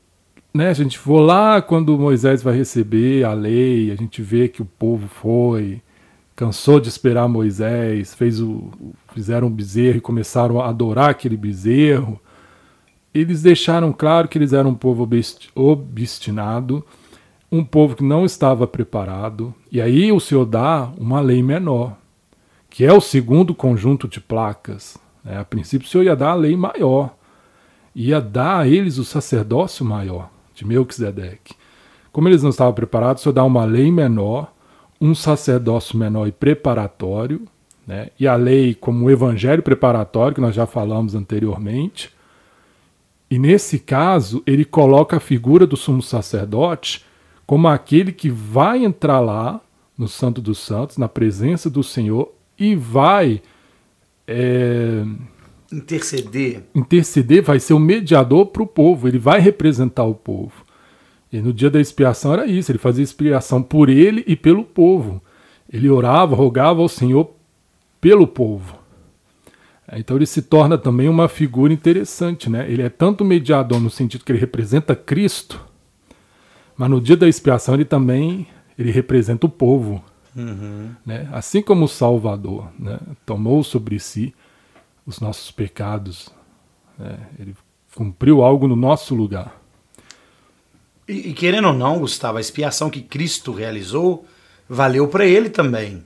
[0.54, 4.62] né, a gente for lá quando Moisés vai receber a lei, a gente vê que
[4.62, 5.82] o povo foi,
[6.40, 8.72] cansou de esperar Moisés, fez o,
[9.14, 12.20] fizeram um bezerro e começaram a adorar aquele bezerro
[13.14, 15.08] eles deixaram claro que eles eram um povo
[15.56, 16.86] obstinado,
[17.52, 21.98] um povo que não estava preparado, e aí o Senhor dá uma lei menor,
[22.70, 24.98] que é o segundo conjunto de placas.
[25.26, 27.16] É, a princípio o Senhor ia dar a lei maior,
[27.96, 31.56] ia dar a eles o sacerdócio maior, de Melquisedeque.
[32.12, 34.54] Como eles não estavam preparados, o Senhor dá uma lei menor,
[35.00, 37.42] um sacerdócio menor e preparatório,
[37.88, 38.10] né?
[38.20, 42.12] e a lei como o evangelho preparatório, que nós já falamos anteriormente,
[43.30, 47.06] e nesse caso, ele coloca a figura do sumo sacerdote
[47.46, 49.62] como aquele que vai entrar lá
[49.98, 53.42] no Santo dos Santos, na presença do Senhor, e vai
[54.28, 55.04] é,
[55.72, 56.64] interceder.
[56.74, 60.69] Interceder, vai ser o mediador para o povo, ele vai representar o povo.
[61.32, 65.22] E no dia da expiação era isso, ele fazia expiação por ele e pelo povo.
[65.72, 67.32] Ele orava, rogava ao Senhor
[68.02, 68.78] pelo povo.
[69.94, 72.70] Então ele se torna também uma figura interessante, né?
[72.70, 75.60] Ele é tanto mediador no sentido que ele representa Cristo,
[76.78, 80.04] mas no dia da expiação ele também ele representa o povo,
[80.36, 80.92] uhum.
[81.06, 81.28] né?
[81.32, 83.00] Assim como o Salvador, né?
[83.26, 84.34] Tomou sobre si
[85.06, 86.30] os nossos pecados,
[86.98, 87.18] né?
[87.40, 87.56] ele
[87.96, 89.59] cumpriu algo no nosso lugar.
[91.10, 94.28] E, e querendo ou não, Gustavo, a expiação que Cristo realizou
[94.70, 96.06] valeu para ele também.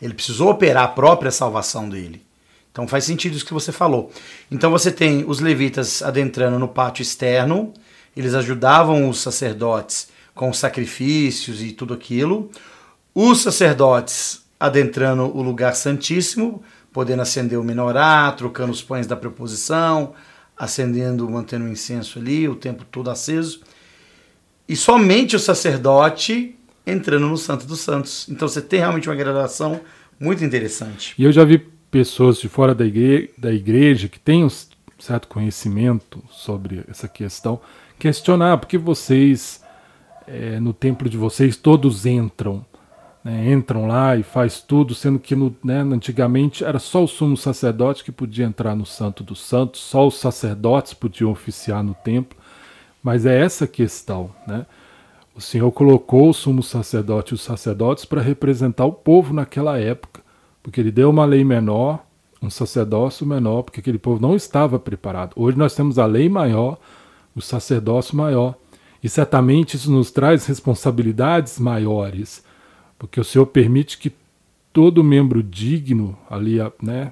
[0.00, 2.24] Ele precisou operar a própria salvação dele.
[2.72, 4.10] Então faz sentido isso que você falou.
[4.50, 7.74] Então você tem os levitas adentrando no pátio externo,
[8.16, 12.50] eles ajudavam os sacerdotes com sacrifícios e tudo aquilo.
[13.14, 20.14] Os sacerdotes adentrando o lugar santíssimo, podendo acender o menorá, trocando os pães da preposição,
[20.56, 23.60] acendendo, mantendo o incenso ali, o tempo todo aceso.
[24.72, 26.56] E somente o sacerdote
[26.86, 28.26] entrando no Santo dos Santos.
[28.26, 29.82] Então você tem realmente uma gradação
[30.18, 31.14] muito interessante.
[31.18, 31.58] E eu já vi
[31.90, 34.48] pessoas de fora da igreja, da igreja que têm um
[34.98, 37.60] certo conhecimento sobre essa questão
[37.98, 39.62] questionar porque vocês
[40.26, 42.64] é, no templo de vocês todos entram
[43.22, 47.36] né, entram lá e faz tudo, sendo que no, né, antigamente era só o sumo
[47.36, 52.36] sacerdote que podia entrar no Santo dos Santos, só os sacerdotes podiam oficiar no templo,
[53.02, 54.66] mas é essa questão, né?
[55.34, 60.20] O Senhor colocou o sumo sacerdote e os sacerdotes para representar o povo naquela época,
[60.62, 62.04] porque ele deu uma lei menor,
[62.40, 65.32] um sacerdócio menor, porque aquele povo não estava preparado.
[65.34, 66.78] Hoje nós temos a lei maior,
[67.34, 68.54] o sacerdócio maior,
[69.02, 72.44] e certamente isso nos traz responsabilidades maiores,
[72.98, 74.12] porque o Senhor permite que
[74.72, 77.10] todo membro digno ali, né,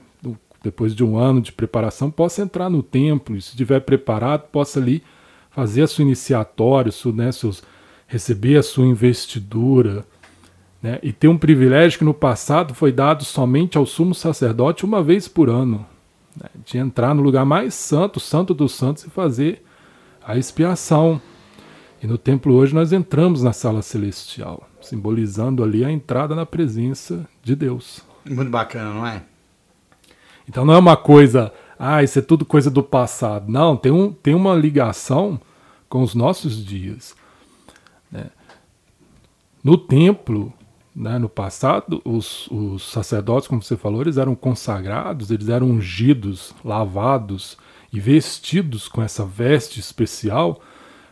[0.62, 4.78] depois de um ano de preparação, possa entrar no templo e, se estiver preparado, possa
[4.78, 5.02] ali
[5.50, 7.62] fazer a sua iniciatória, né, seus
[8.06, 10.04] receber a sua investidura,
[10.82, 10.98] né?
[11.02, 15.28] e ter um privilégio que no passado foi dado somente ao sumo sacerdote uma vez
[15.28, 15.86] por ano,
[16.36, 16.48] né?
[16.64, 19.64] de entrar no lugar mais santo, santo dos santos, e fazer
[20.24, 21.20] a expiação.
[22.02, 27.28] E no templo hoje nós entramos na sala celestial, simbolizando ali a entrada na presença
[27.42, 28.02] de Deus.
[28.24, 29.22] Muito bacana, não é?
[30.48, 33.50] Então não é uma coisa, ah, isso é tudo coisa do passado.
[33.50, 35.40] Não, tem, um, tem uma ligação
[35.88, 37.16] com os nossos dias.
[38.12, 38.26] Né?
[39.64, 40.52] No templo,
[40.94, 46.54] né, no passado, os, os, sacerdotes, como você falou, eles eram consagrados, eles eram ungidos,
[46.62, 47.56] lavados
[47.90, 50.60] e vestidos com essa veste especial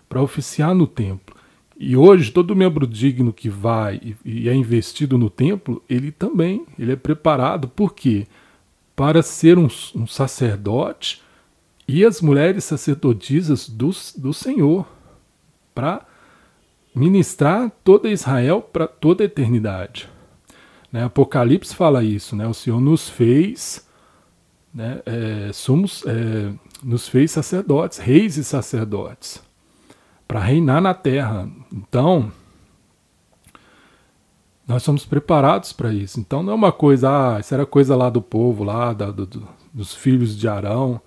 [0.07, 1.35] para oficiar no templo.
[1.79, 6.67] E hoje, todo membro digno que vai e, e é investido no templo, ele também
[6.79, 7.69] ele é preparado.
[7.69, 8.27] Por quê?
[8.99, 11.23] Para ser um, um sacerdote
[11.87, 14.85] e as mulheres sacerdotisas do, do Senhor.
[15.73, 16.05] Para
[16.93, 20.09] ministrar toda Israel para toda a eternidade.
[20.91, 21.05] Né?
[21.05, 22.47] Apocalipse fala isso, né?
[22.49, 23.87] O Senhor nos fez,
[24.75, 25.01] né?
[25.07, 29.41] É, somos, é, nos fez sacerdotes, reis e sacerdotes,
[30.27, 31.49] para reinar na terra.
[31.73, 32.33] Então,
[34.69, 36.21] nós somos preparados para isso.
[36.21, 39.27] Então não é uma coisa, ah, isso era coisa lá do povo, lá da, do,
[39.73, 41.01] dos filhos de Arão.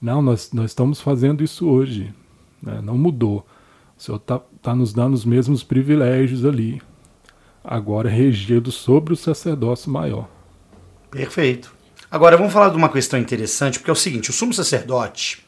[0.00, 2.14] Não, nós, nós estamos fazendo isso hoje.
[2.62, 2.80] Né?
[2.80, 3.44] Não mudou.
[3.98, 6.80] O Senhor está tá nos dando os mesmos privilégios ali,
[7.64, 10.28] agora regido sobre o sacerdócio maior.
[11.10, 11.74] Perfeito.
[12.08, 15.44] Agora vamos falar de uma questão interessante, porque é o seguinte: o sumo sacerdote,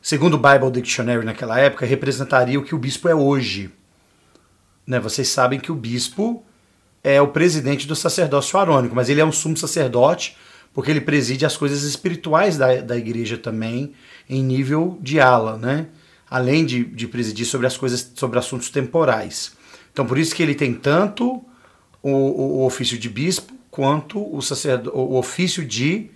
[0.00, 3.70] segundo o Bible Dictionary naquela época, representaria o que o bispo é hoje.
[4.86, 4.98] Né?
[4.98, 6.44] Vocês sabem que o bispo
[7.02, 10.36] é o presidente do sacerdócio arônico, mas ele é um sumo sacerdote
[10.72, 13.92] porque ele preside as coisas espirituais da, da igreja também,
[14.28, 15.88] em nível de ala, né?
[16.30, 19.52] além de, de presidir sobre as coisas, sobre assuntos temporais.
[19.92, 21.42] Então, por isso que ele tem tanto
[22.02, 26.10] o, o, o ofício de bispo quanto o, sacerdo, o ofício de.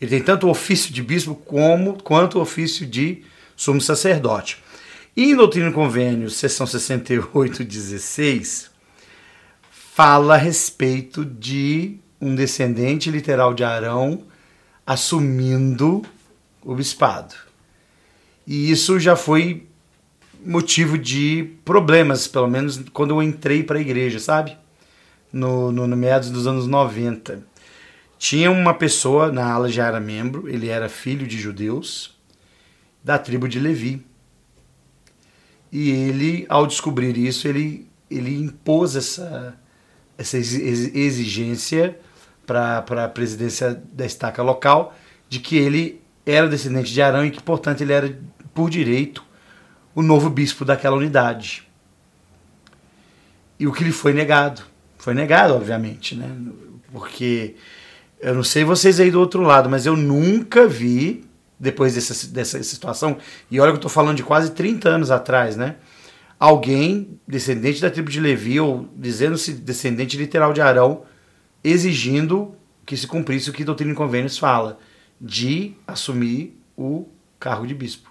[0.00, 3.22] Ele tem tanto o ofício de bispo como, quanto o ofício de
[3.56, 4.62] sumo sacerdote.
[5.16, 8.67] E em Doutrina e Convênio, seção 68, 16,
[9.98, 14.22] fala a respeito de um descendente literal de Arão
[14.86, 16.04] assumindo
[16.62, 17.34] o bispado.
[18.46, 19.66] E isso já foi
[20.46, 24.56] motivo de problemas, pelo menos quando eu entrei para a igreja, sabe?
[25.32, 27.42] No, no, no, meados dos anos 90.
[28.16, 32.16] Tinha uma pessoa, na ala já era membro, ele era filho de judeus,
[33.02, 34.06] da tribo de Levi.
[35.72, 39.58] E ele, ao descobrir isso, ele, ele impôs essa,
[40.18, 41.98] essa exigência
[42.44, 44.94] para a presidência da estaca local
[45.28, 48.18] de que ele era descendente de Arão e que, portanto, ele era
[48.52, 49.24] por direito,
[49.94, 51.66] o novo bispo daquela unidade.
[53.58, 54.62] E o que lhe foi negado.
[54.98, 56.30] Foi negado, obviamente, né?
[56.92, 57.54] Porque
[58.20, 61.24] eu não sei vocês aí do outro lado, mas eu nunca vi,
[61.58, 63.16] depois dessa, dessa situação,
[63.50, 65.76] e olha que eu estou falando de quase 30 anos atrás, né?
[66.38, 71.02] Alguém, descendente da tribo de Levi, ou dizendo-se descendente literal de Arão,
[71.64, 72.54] exigindo
[72.86, 74.78] que se cumprisse o que Doutrina e Convênios fala,
[75.20, 77.06] de assumir o
[77.38, 78.08] cargo de bispo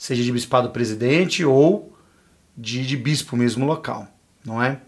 [0.00, 1.94] seja de bispado presidente ou
[2.56, 4.08] de, de bispo mesmo local,
[4.42, 4.80] não é?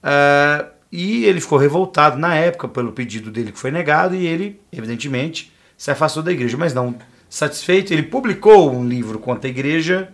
[0.00, 4.60] Uh, E ele ficou revoltado na época pelo pedido dele que foi negado e ele,
[4.70, 6.56] evidentemente, se afastou da igreja.
[6.56, 6.94] Mas não
[7.28, 10.08] satisfeito, ele publicou um livro contra a igreja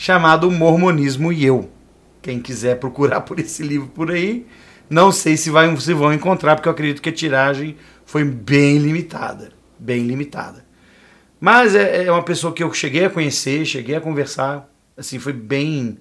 [0.00, 1.68] chamado Mormonismo e Eu.
[2.22, 4.46] Quem quiser procurar por esse livro por aí,
[4.88, 7.76] não sei se, vai, se vão encontrar, porque eu acredito que a tiragem
[8.06, 9.50] foi bem limitada.
[9.76, 10.64] Bem limitada.
[11.40, 15.32] Mas é, é uma pessoa que eu cheguei a conhecer, cheguei a conversar, assim, foi
[15.32, 15.98] bem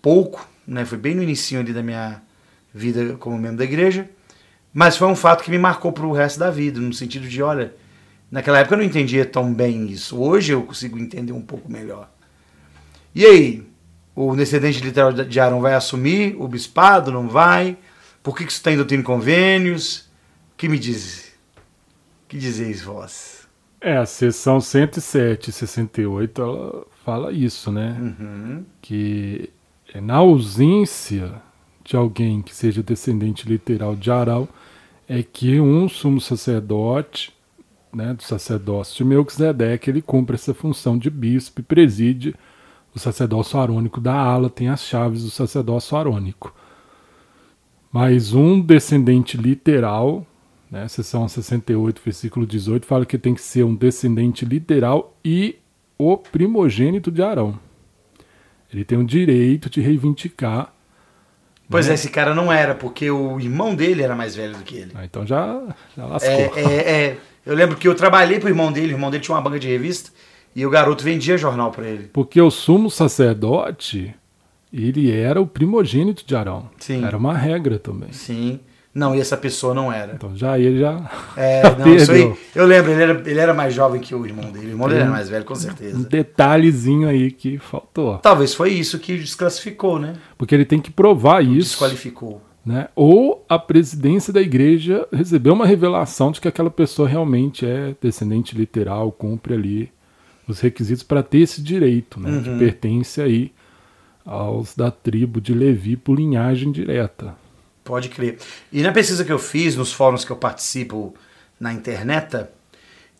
[0.00, 0.84] pouco, né?
[0.84, 2.22] Foi bem no início ali da minha
[2.72, 4.08] vida como membro da igreja.
[4.72, 7.42] Mas foi um fato que me marcou para o resto da vida, no sentido de,
[7.42, 7.74] olha,
[8.30, 10.16] naquela época eu não entendia tão bem isso.
[10.20, 12.08] Hoje eu consigo entender um pouco melhor.
[13.14, 13.66] E aí,
[14.14, 17.76] o descendente literal de Arão vai assumir o bispado, não vai?
[18.22, 20.08] Por que, isso está em doutrina convênios?
[20.56, 21.28] que me diz?
[22.28, 23.48] que dizeis vós?
[23.80, 27.96] É, a seção 107 e 68 ela fala isso, né?
[27.98, 28.64] Uhum.
[28.82, 29.50] Que
[29.94, 31.40] é na ausência
[31.84, 34.46] de alguém que seja descendente literal de Arão,
[35.08, 37.32] é que um sumo sacerdote,
[37.90, 42.34] né, do sacerdócio de Melquisedeque, ele cumpre essa função de bispo e preside
[42.98, 46.54] o sacerdócio arônico da ala, tem as chaves do sacerdócio arônico.
[47.90, 50.26] Mas um descendente literal,
[50.70, 55.56] né, seção 68, versículo 18, fala que tem que ser um descendente literal e
[55.96, 57.58] o primogênito de Arão.
[58.72, 60.74] Ele tem o direito de reivindicar
[61.70, 61.92] Pois né?
[61.92, 64.92] é, esse cara não era, porque o irmão dele era mais velho do que ele.
[64.94, 65.60] Ah, então já,
[65.94, 66.32] já lascou.
[66.32, 69.34] É, é, é, eu lembro que eu trabalhei pro irmão dele, o irmão dele tinha
[69.34, 70.10] uma banca de revista,
[70.54, 72.10] e o garoto vendia jornal para ele.
[72.12, 74.14] Porque o sumo sacerdote,
[74.72, 76.68] ele era o primogênito de Arão.
[76.78, 77.04] Sim.
[77.04, 78.12] Era uma regra também.
[78.12, 78.60] Sim.
[78.94, 80.14] Não, e essa pessoa não era.
[80.14, 81.08] Então já ele já.
[81.36, 82.34] É, não, isso aí.
[82.54, 84.66] Eu lembro, ele era, ele era mais jovem que o irmão dele.
[84.66, 85.96] O irmão dele era mais velho, com certeza.
[85.96, 88.18] Um detalhezinho aí que faltou.
[88.18, 90.14] Talvez foi isso que desclassificou, né?
[90.36, 91.70] Porque ele tem que provar isso.
[91.70, 92.42] Desqualificou.
[92.66, 92.88] Né?
[92.94, 98.56] Ou a presidência da igreja recebeu uma revelação de que aquela pessoa realmente é descendente
[98.56, 99.92] literal, cumpre ali
[100.48, 102.30] os requisitos para ter esse direito, né?
[102.30, 102.42] Uhum.
[102.42, 103.52] Que pertence aí
[104.24, 107.34] aos da tribo de Levi por linhagem direta.
[107.84, 108.38] Pode crer.
[108.72, 111.14] E na pesquisa que eu fiz, nos fóruns que eu participo
[111.58, 112.46] na internet,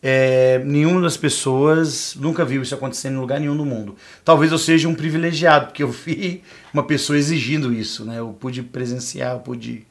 [0.01, 3.95] é, nenhuma das pessoas nunca viu isso acontecendo em lugar nenhum do mundo.
[4.23, 8.19] Talvez eu seja um privilegiado, porque eu vi uma pessoa exigindo isso, né?
[8.19, 9.85] Eu pude presenciar, eu pude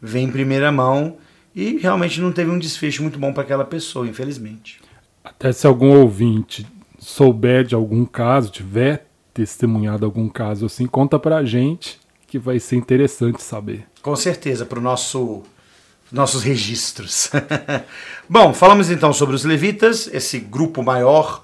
[0.00, 1.16] ver em primeira mão
[1.54, 4.80] e realmente não teve um desfecho muito bom para aquela pessoa, infelizmente.
[5.24, 6.66] Até se algum ouvinte
[6.98, 12.76] souber de algum caso, tiver testemunhado algum caso assim, conta pra gente que vai ser
[12.76, 13.86] interessante saber.
[14.02, 15.42] Com certeza, para os nosso,
[16.12, 17.30] nossos registros.
[18.28, 21.42] Bom, falamos então sobre os levitas, esse grupo maior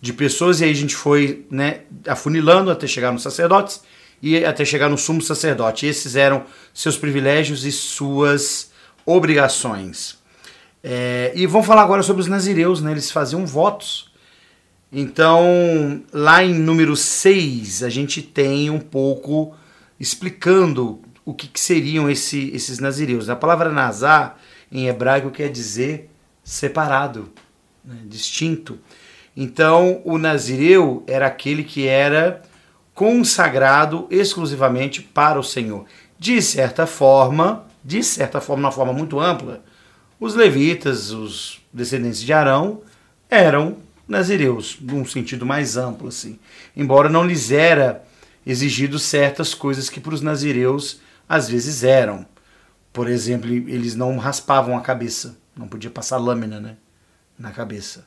[0.00, 3.80] de pessoas, e aí a gente foi né, afunilando até chegar nos sacerdotes
[4.20, 5.86] e até chegar no sumo sacerdote.
[5.86, 8.70] Esses eram seus privilégios e suas
[9.06, 10.18] obrigações.
[10.86, 12.92] É, e vamos falar agora sobre os nazireus, né?
[12.92, 14.12] eles faziam votos.
[14.92, 19.54] Então, lá em número 6, a gente tem um pouco
[19.98, 23.30] explicando o que, que seriam esse, esses nazireus.
[23.30, 24.38] A palavra nazar
[24.70, 26.10] em hebraico quer dizer
[26.44, 27.32] separado,
[27.82, 28.78] né, distinto.
[29.34, 32.42] Então, o nazireu era aquele que era
[32.92, 35.86] consagrado exclusivamente para o Senhor.
[36.18, 39.64] De certa forma, de certa forma, uma forma muito ampla,
[40.18, 42.82] os levitas, os descendentes de Arão,
[43.28, 46.38] eram nazireus, num sentido mais amplo, assim.
[46.76, 48.04] Embora não lhes era
[48.46, 52.26] exigido certas coisas que para os nazireus às vezes eram.
[52.92, 56.76] Por exemplo, eles não raspavam a cabeça, não podia passar lâmina né,
[57.38, 58.06] na cabeça.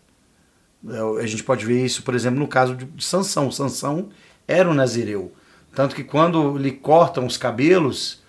[0.88, 3.52] É, a gente pode ver isso, por exemplo, no caso de Sansão.
[3.52, 4.10] Sansão
[4.48, 5.34] era um nazireu.
[5.76, 8.22] Tanto que quando lhe cortam os cabelos,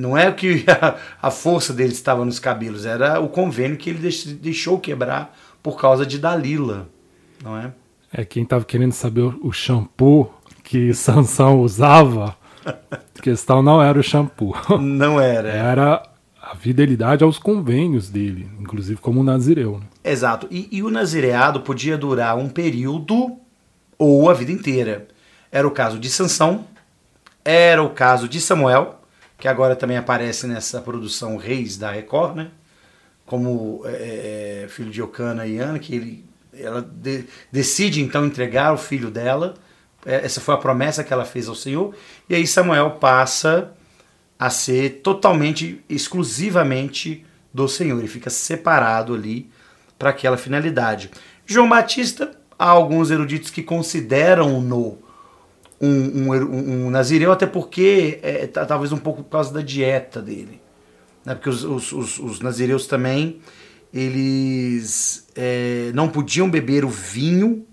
[0.00, 4.10] não é que a, a força dele estava nos cabelos, era o convênio que ele
[4.40, 6.88] deixou quebrar por causa de Dalila,
[7.42, 7.72] não é?
[8.12, 10.32] É, quem estava querendo saber o shampoo
[10.64, 12.36] que Sansão usava,
[12.66, 14.54] a questão não era o shampoo.
[14.80, 15.48] Não era.
[15.48, 16.02] Era
[16.42, 19.78] a fidelidade aos convênios dele, inclusive como nazireu.
[19.78, 19.86] Né?
[20.02, 20.48] Exato.
[20.50, 23.36] E, e, o nazireado podia durar um período
[23.96, 25.06] ou a vida inteira.
[25.52, 26.64] Era o caso de Sansão,
[27.44, 28.99] era o caso de Samuel,
[29.40, 32.50] que agora também aparece nessa produção Reis da Record, né?
[33.26, 38.72] Como é, é filho de Ocana e Ana, que ele, ela de, decide então entregar
[38.72, 39.54] o filho dela
[40.04, 41.94] é, essa foi a promessa que ela fez ao Senhor.
[42.28, 43.72] E aí Samuel passa
[44.38, 47.98] a ser totalmente, exclusivamente do Senhor.
[47.98, 49.50] Ele fica separado ali
[49.98, 51.10] para aquela finalidade.
[51.44, 54.98] João Batista, há alguns eruditos que consideram-no
[55.80, 60.20] um, um, um, nazireu, até porque é, tá, talvez um pouco por causa da dieta
[60.20, 60.60] dele.
[61.24, 61.34] né?
[61.34, 63.40] porque os, os, os, os nazireus também
[63.92, 67.66] eles é, não podiam beber o vinho,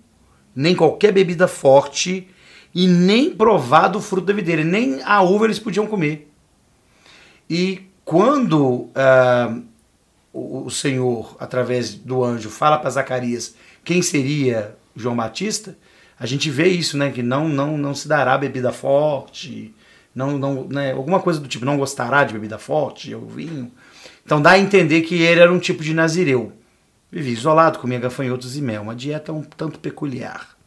[0.56, 2.28] nem qualquer bebida forte,
[2.74, 6.32] e nem provar do fruto da videira, nem a uva eles podiam comer.
[7.50, 9.64] E quando uh,
[10.34, 15.78] o, o Senhor, através do anjo, fala para Zacarias quem seria João Batista,
[16.20, 17.12] a gente vê isso, né?
[17.12, 19.74] Que não, não, não se dará bebida forte,
[20.18, 23.72] não, não, né, alguma coisa do tipo, não gostará de bebida forte, ou vinho.
[24.26, 26.52] Então dá a entender que ele era um tipo de nazireu.
[27.12, 30.58] Vivia isolado, comia gafanhotos e mel, uma dieta um tanto peculiar.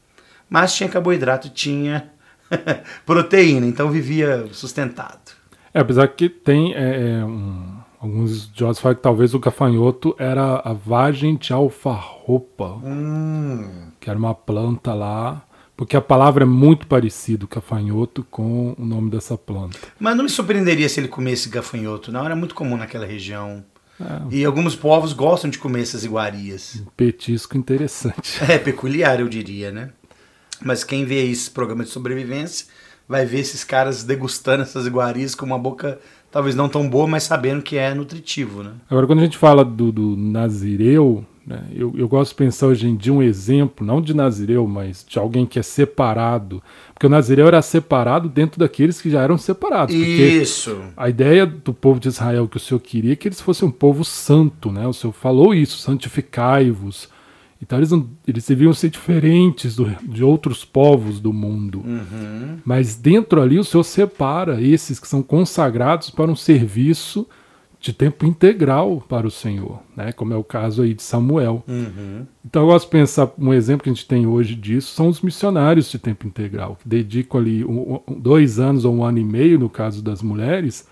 [0.48, 2.10] Mas tinha carboidrato tinha
[3.04, 5.32] proteína, então vivia sustentado.
[5.74, 10.56] É, apesar que tem é, é um, alguns estudiosos falam que talvez o gafanhoto era
[10.56, 13.90] a vagem de alfarropa, hum.
[14.00, 15.42] que era uma planta lá
[15.80, 19.78] porque a palavra é muito parecida, gafanhoto, com o nome dessa planta.
[19.98, 22.22] Mas não me surpreenderia se ele comesse gafanhoto, não?
[22.22, 23.64] Era muito comum naquela região.
[23.98, 24.20] É.
[24.30, 26.82] E alguns povos gostam de comer essas iguarias.
[26.82, 28.38] Um petisco interessante.
[28.46, 29.88] É, peculiar, eu diria, né?
[30.62, 32.66] Mas quem vê esse programa de sobrevivência
[33.08, 35.98] vai ver esses caras degustando essas iguarias com uma boca
[36.30, 38.72] talvez não tão boa, mas sabendo que é nutritivo, né?
[38.88, 41.64] Agora, quando a gente fala do, do nazireu, né?
[41.74, 45.18] Eu, eu gosto de pensar hoje em dia um exemplo, não de Nazireu, mas de
[45.18, 46.62] alguém que é separado.
[46.92, 49.94] Porque o Nazireu era separado dentro daqueles que já eram separados.
[49.94, 50.80] Isso.
[50.96, 53.72] A ideia do povo de Israel que o Senhor queria é que eles fossem um
[53.72, 54.70] povo santo.
[54.70, 54.86] Né?
[54.86, 57.08] O Senhor falou isso: santificai-vos.
[57.62, 57.90] Então eles,
[58.26, 61.82] eles deviam ser diferentes do, de outros povos do mundo.
[61.84, 62.58] Uhum.
[62.64, 67.26] Mas dentro ali o Senhor separa esses que são consagrados para um serviço
[67.78, 70.12] de tempo integral para o Senhor, né?
[70.12, 71.64] como é o caso aí de Samuel.
[71.66, 72.26] Uhum.
[72.44, 75.22] Então eu gosto de pensar, um exemplo que a gente tem hoje disso são os
[75.22, 79.58] missionários de tempo integral, que dedicam ali um, dois anos ou um ano e meio,
[79.58, 80.86] no caso das mulheres,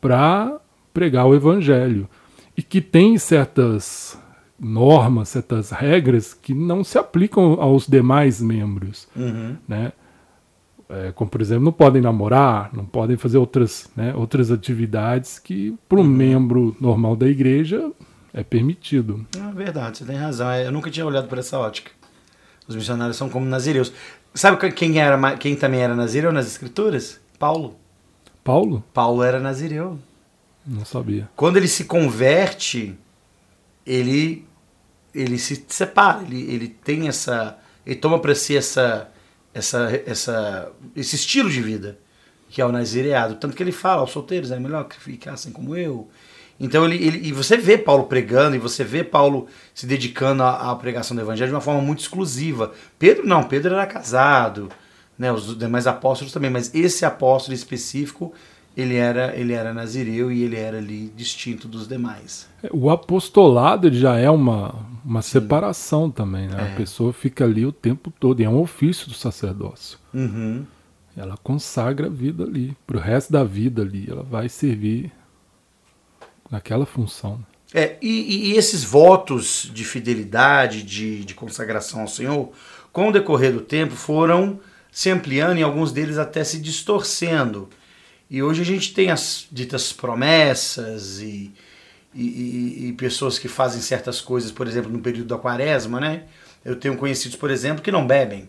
[0.00, 0.60] para
[0.92, 2.08] pregar o evangelho.
[2.56, 4.16] E que tem certas
[4.58, 9.08] normas, certas regras que não se aplicam aos demais membros.
[9.16, 9.56] Uhum.
[9.66, 9.92] Né?
[10.88, 15.76] É, como por exemplo, não podem namorar, não podem fazer outras, né, outras atividades que
[15.88, 16.08] para um uhum.
[16.08, 17.90] membro normal da igreja
[18.32, 19.26] é permitido.
[19.36, 20.50] É verdade, você tem razão.
[20.50, 21.90] É, eu nunca tinha olhado por essa ótica.
[22.66, 23.92] Os missionários são como nazireus.
[24.34, 27.20] Sabe quem, era, quem também era nazireu nas escrituras?
[27.38, 27.76] Paulo.
[28.42, 28.82] Paulo?
[28.92, 29.98] Paulo era nazireu.
[30.66, 31.28] Não sabia.
[31.36, 32.98] Quando ele se converte,
[33.86, 34.46] ele
[35.14, 37.56] ele se separa, ele, ele tem essa,
[37.86, 39.12] ele toma para si essa
[39.54, 41.96] essa, essa, esse estilo de vida,
[42.50, 43.36] que é o nazireado.
[43.36, 46.08] Tanto que ele fala aos solteiros, é melhor que ficassem como eu.
[46.58, 50.70] Então ele, ele, e você vê Paulo pregando, e você vê Paulo se dedicando à,
[50.70, 52.72] à, pregação do evangelho de uma forma muito exclusiva.
[52.98, 54.68] Pedro não, Pedro era casado,
[55.16, 58.32] né, os demais apóstolos também, mas esse apóstolo específico,
[58.76, 62.48] ele era, ele era nazireu e ele era ali distinto dos demais.
[62.72, 66.56] O apostolado já é uma, uma separação também, né?
[66.58, 66.72] É.
[66.72, 69.98] A pessoa fica ali o tempo todo, e é um ofício do sacerdócio.
[70.12, 70.64] Uhum.
[71.16, 75.12] Ela consagra a vida ali, para o resto da vida ali, ela vai servir
[76.50, 77.38] naquela função.
[77.72, 82.50] É, e, e, esses votos de fidelidade, de, de consagração ao Senhor,
[82.92, 84.60] com o decorrer do tempo, foram
[84.90, 87.68] se ampliando e alguns deles até se distorcendo.
[88.34, 91.52] E hoje a gente tem as ditas promessas e,
[92.12, 96.24] e, e, e, pessoas que fazem certas coisas, por exemplo, no período da quaresma, né?
[96.64, 98.48] Eu tenho conhecidos, por exemplo, que não bebem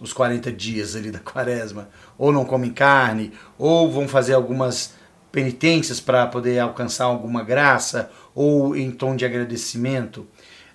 [0.00, 1.88] os 40 dias ali da quaresma,
[2.18, 4.94] ou não comem carne, ou vão fazer algumas
[5.30, 10.26] penitências para poder alcançar alguma graça, ou em tom de agradecimento.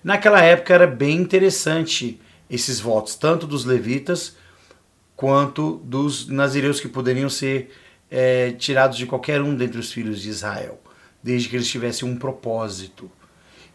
[0.02, 2.18] Naquela época era bem interessante
[2.48, 4.34] esses votos, tanto dos levitas
[5.14, 7.70] quanto dos nazireus que poderiam ser
[8.10, 10.80] é, tirados de qualquer um dentre os filhos de Israel
[11.22, 13.10] desde que eles tivessem um propósito.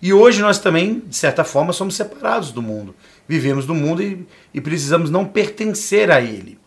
[0.01, 2.95] E hoje nós também, de certa forma, somos separados do mundo.
[3.27, 6.59] Vivemos no mundo e, e precisamos não pertencer a ele.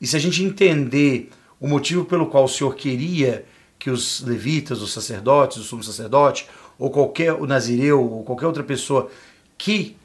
[0.00, 1.30] E se a gente entender
[1.60, 3.44] o motivo pelo qual o Senhor queria
[3.78, 6.46] que os levitas, os sacerdotes, o sumo sacerdote,
[6.78, 9.10] ou qualquer o nazireu, ou qualquer outra pessoa
[9.56, 9.96] que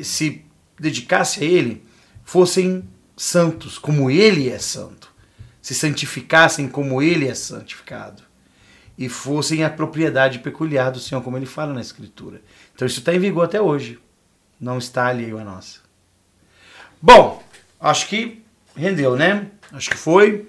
[0.00, 0.42] se
[0.78, 1.84] dedicasse a ele,
[2.24, 2.82] fossem
[3.16, 5.05] santos, como ele é santo,
[5.66, 8.22] se santificassem como ele é santificado
[8.96, 12.40] e fossem a propriedade peculiar do Senhor, como ele fala na Escritura.
[12.72, 13.98] Então isso está em vigor até hoje.
[14.60, 15.80] Não está alheio a nós.
[17.02, 17.42] Bom,
[17.80, 18.44] acho que
[18.76, 19.48] rendeu, né?
[19.72, 20.46] Acho que foi.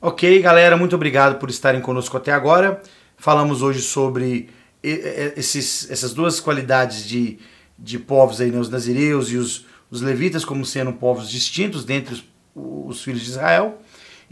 [0.00, 2.80] Ok, galera, muito obrigado por estarem conosco até agora.
[3.16, 4.50] Falamos hoje sobre
[4.80, 7.40] esses, essas duas qualidades de,
[7.76, 8.60] de povos aí, né?
[8.60, 12.24] os nazireus e os, os levitas, como sendo povos distintos dentre os,
[12.54, 13.80] os filhos de Israel.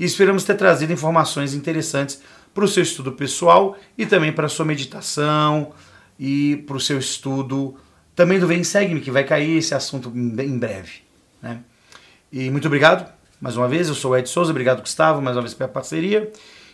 [0.02, 2.20] E esperamos ter trazido informações interessantes
[2.52, 5.70] para o seu estudo pessoal e também para a sua meditação
[6.18, 7.76] e para o seu estudo
[8.12, 11.02] também do Vem Segue-me, que vai cair esse assunto em breve.
[11.40, 11.60] Né?
[12.32, 13.08] E muito obrigado
[13.40, 13.86] mais uma vez.
[13.86, 16.32] Eu sou o Ed Souza, obrigado Gustavo, mais uma vez pela parceria.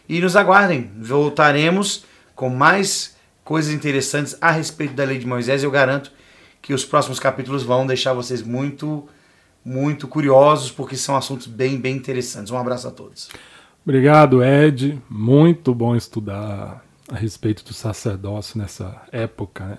[0.08, 3.14] E nos aguardem, voltaremos com mais
[3.44, 5.62] coisas interessantes a respeito da lei de Moisés.
[5.62, 6.10] Eu garanto
[6.62, 9.06] que os próximos capítulos vão deixar vocês muito,
[9.68, 12.50] muito curiosos, porque são assuntos bem, bem interessantes.
[12.50, 13.28] Um abraço a todos.
[13.84, 14.98] Obrigado, Ed.
[15.10, 19.78] Muito bom estudar a respeito do sacerdócio nessa época né,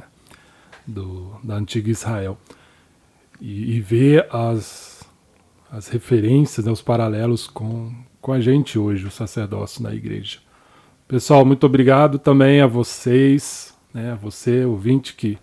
[0.86, 2.38] do, da antiga Israel
[3.42, 5.04] e, e ver as,
[5.72, 10.38] as referências, né, os paralelos com, com a gente hoje, o sacerdócio na igreja.
[11.08, 15.40] Pessoal, muito obrigado também a vocês, né, a você, ouvinte, que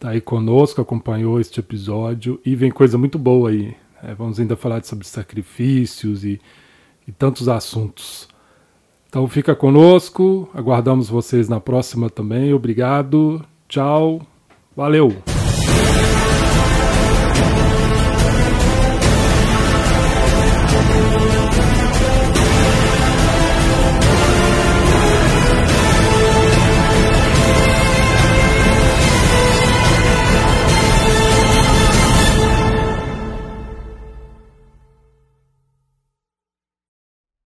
[0.00, 3.76] está aí conosco, acompanhou este episódio e vem coisa muito boa aí.
[4.02, 6.40] Né, vamos ainda falar sobre sacrifícios e,
[7.06, 8.26] e tantos assuntos.
[9.06, 12.54] Então fica conosco, aguardamos vocês na próxima também.
[12.54, 14.22] Obrigado, tchau,
[14.74, 15.14] valeu!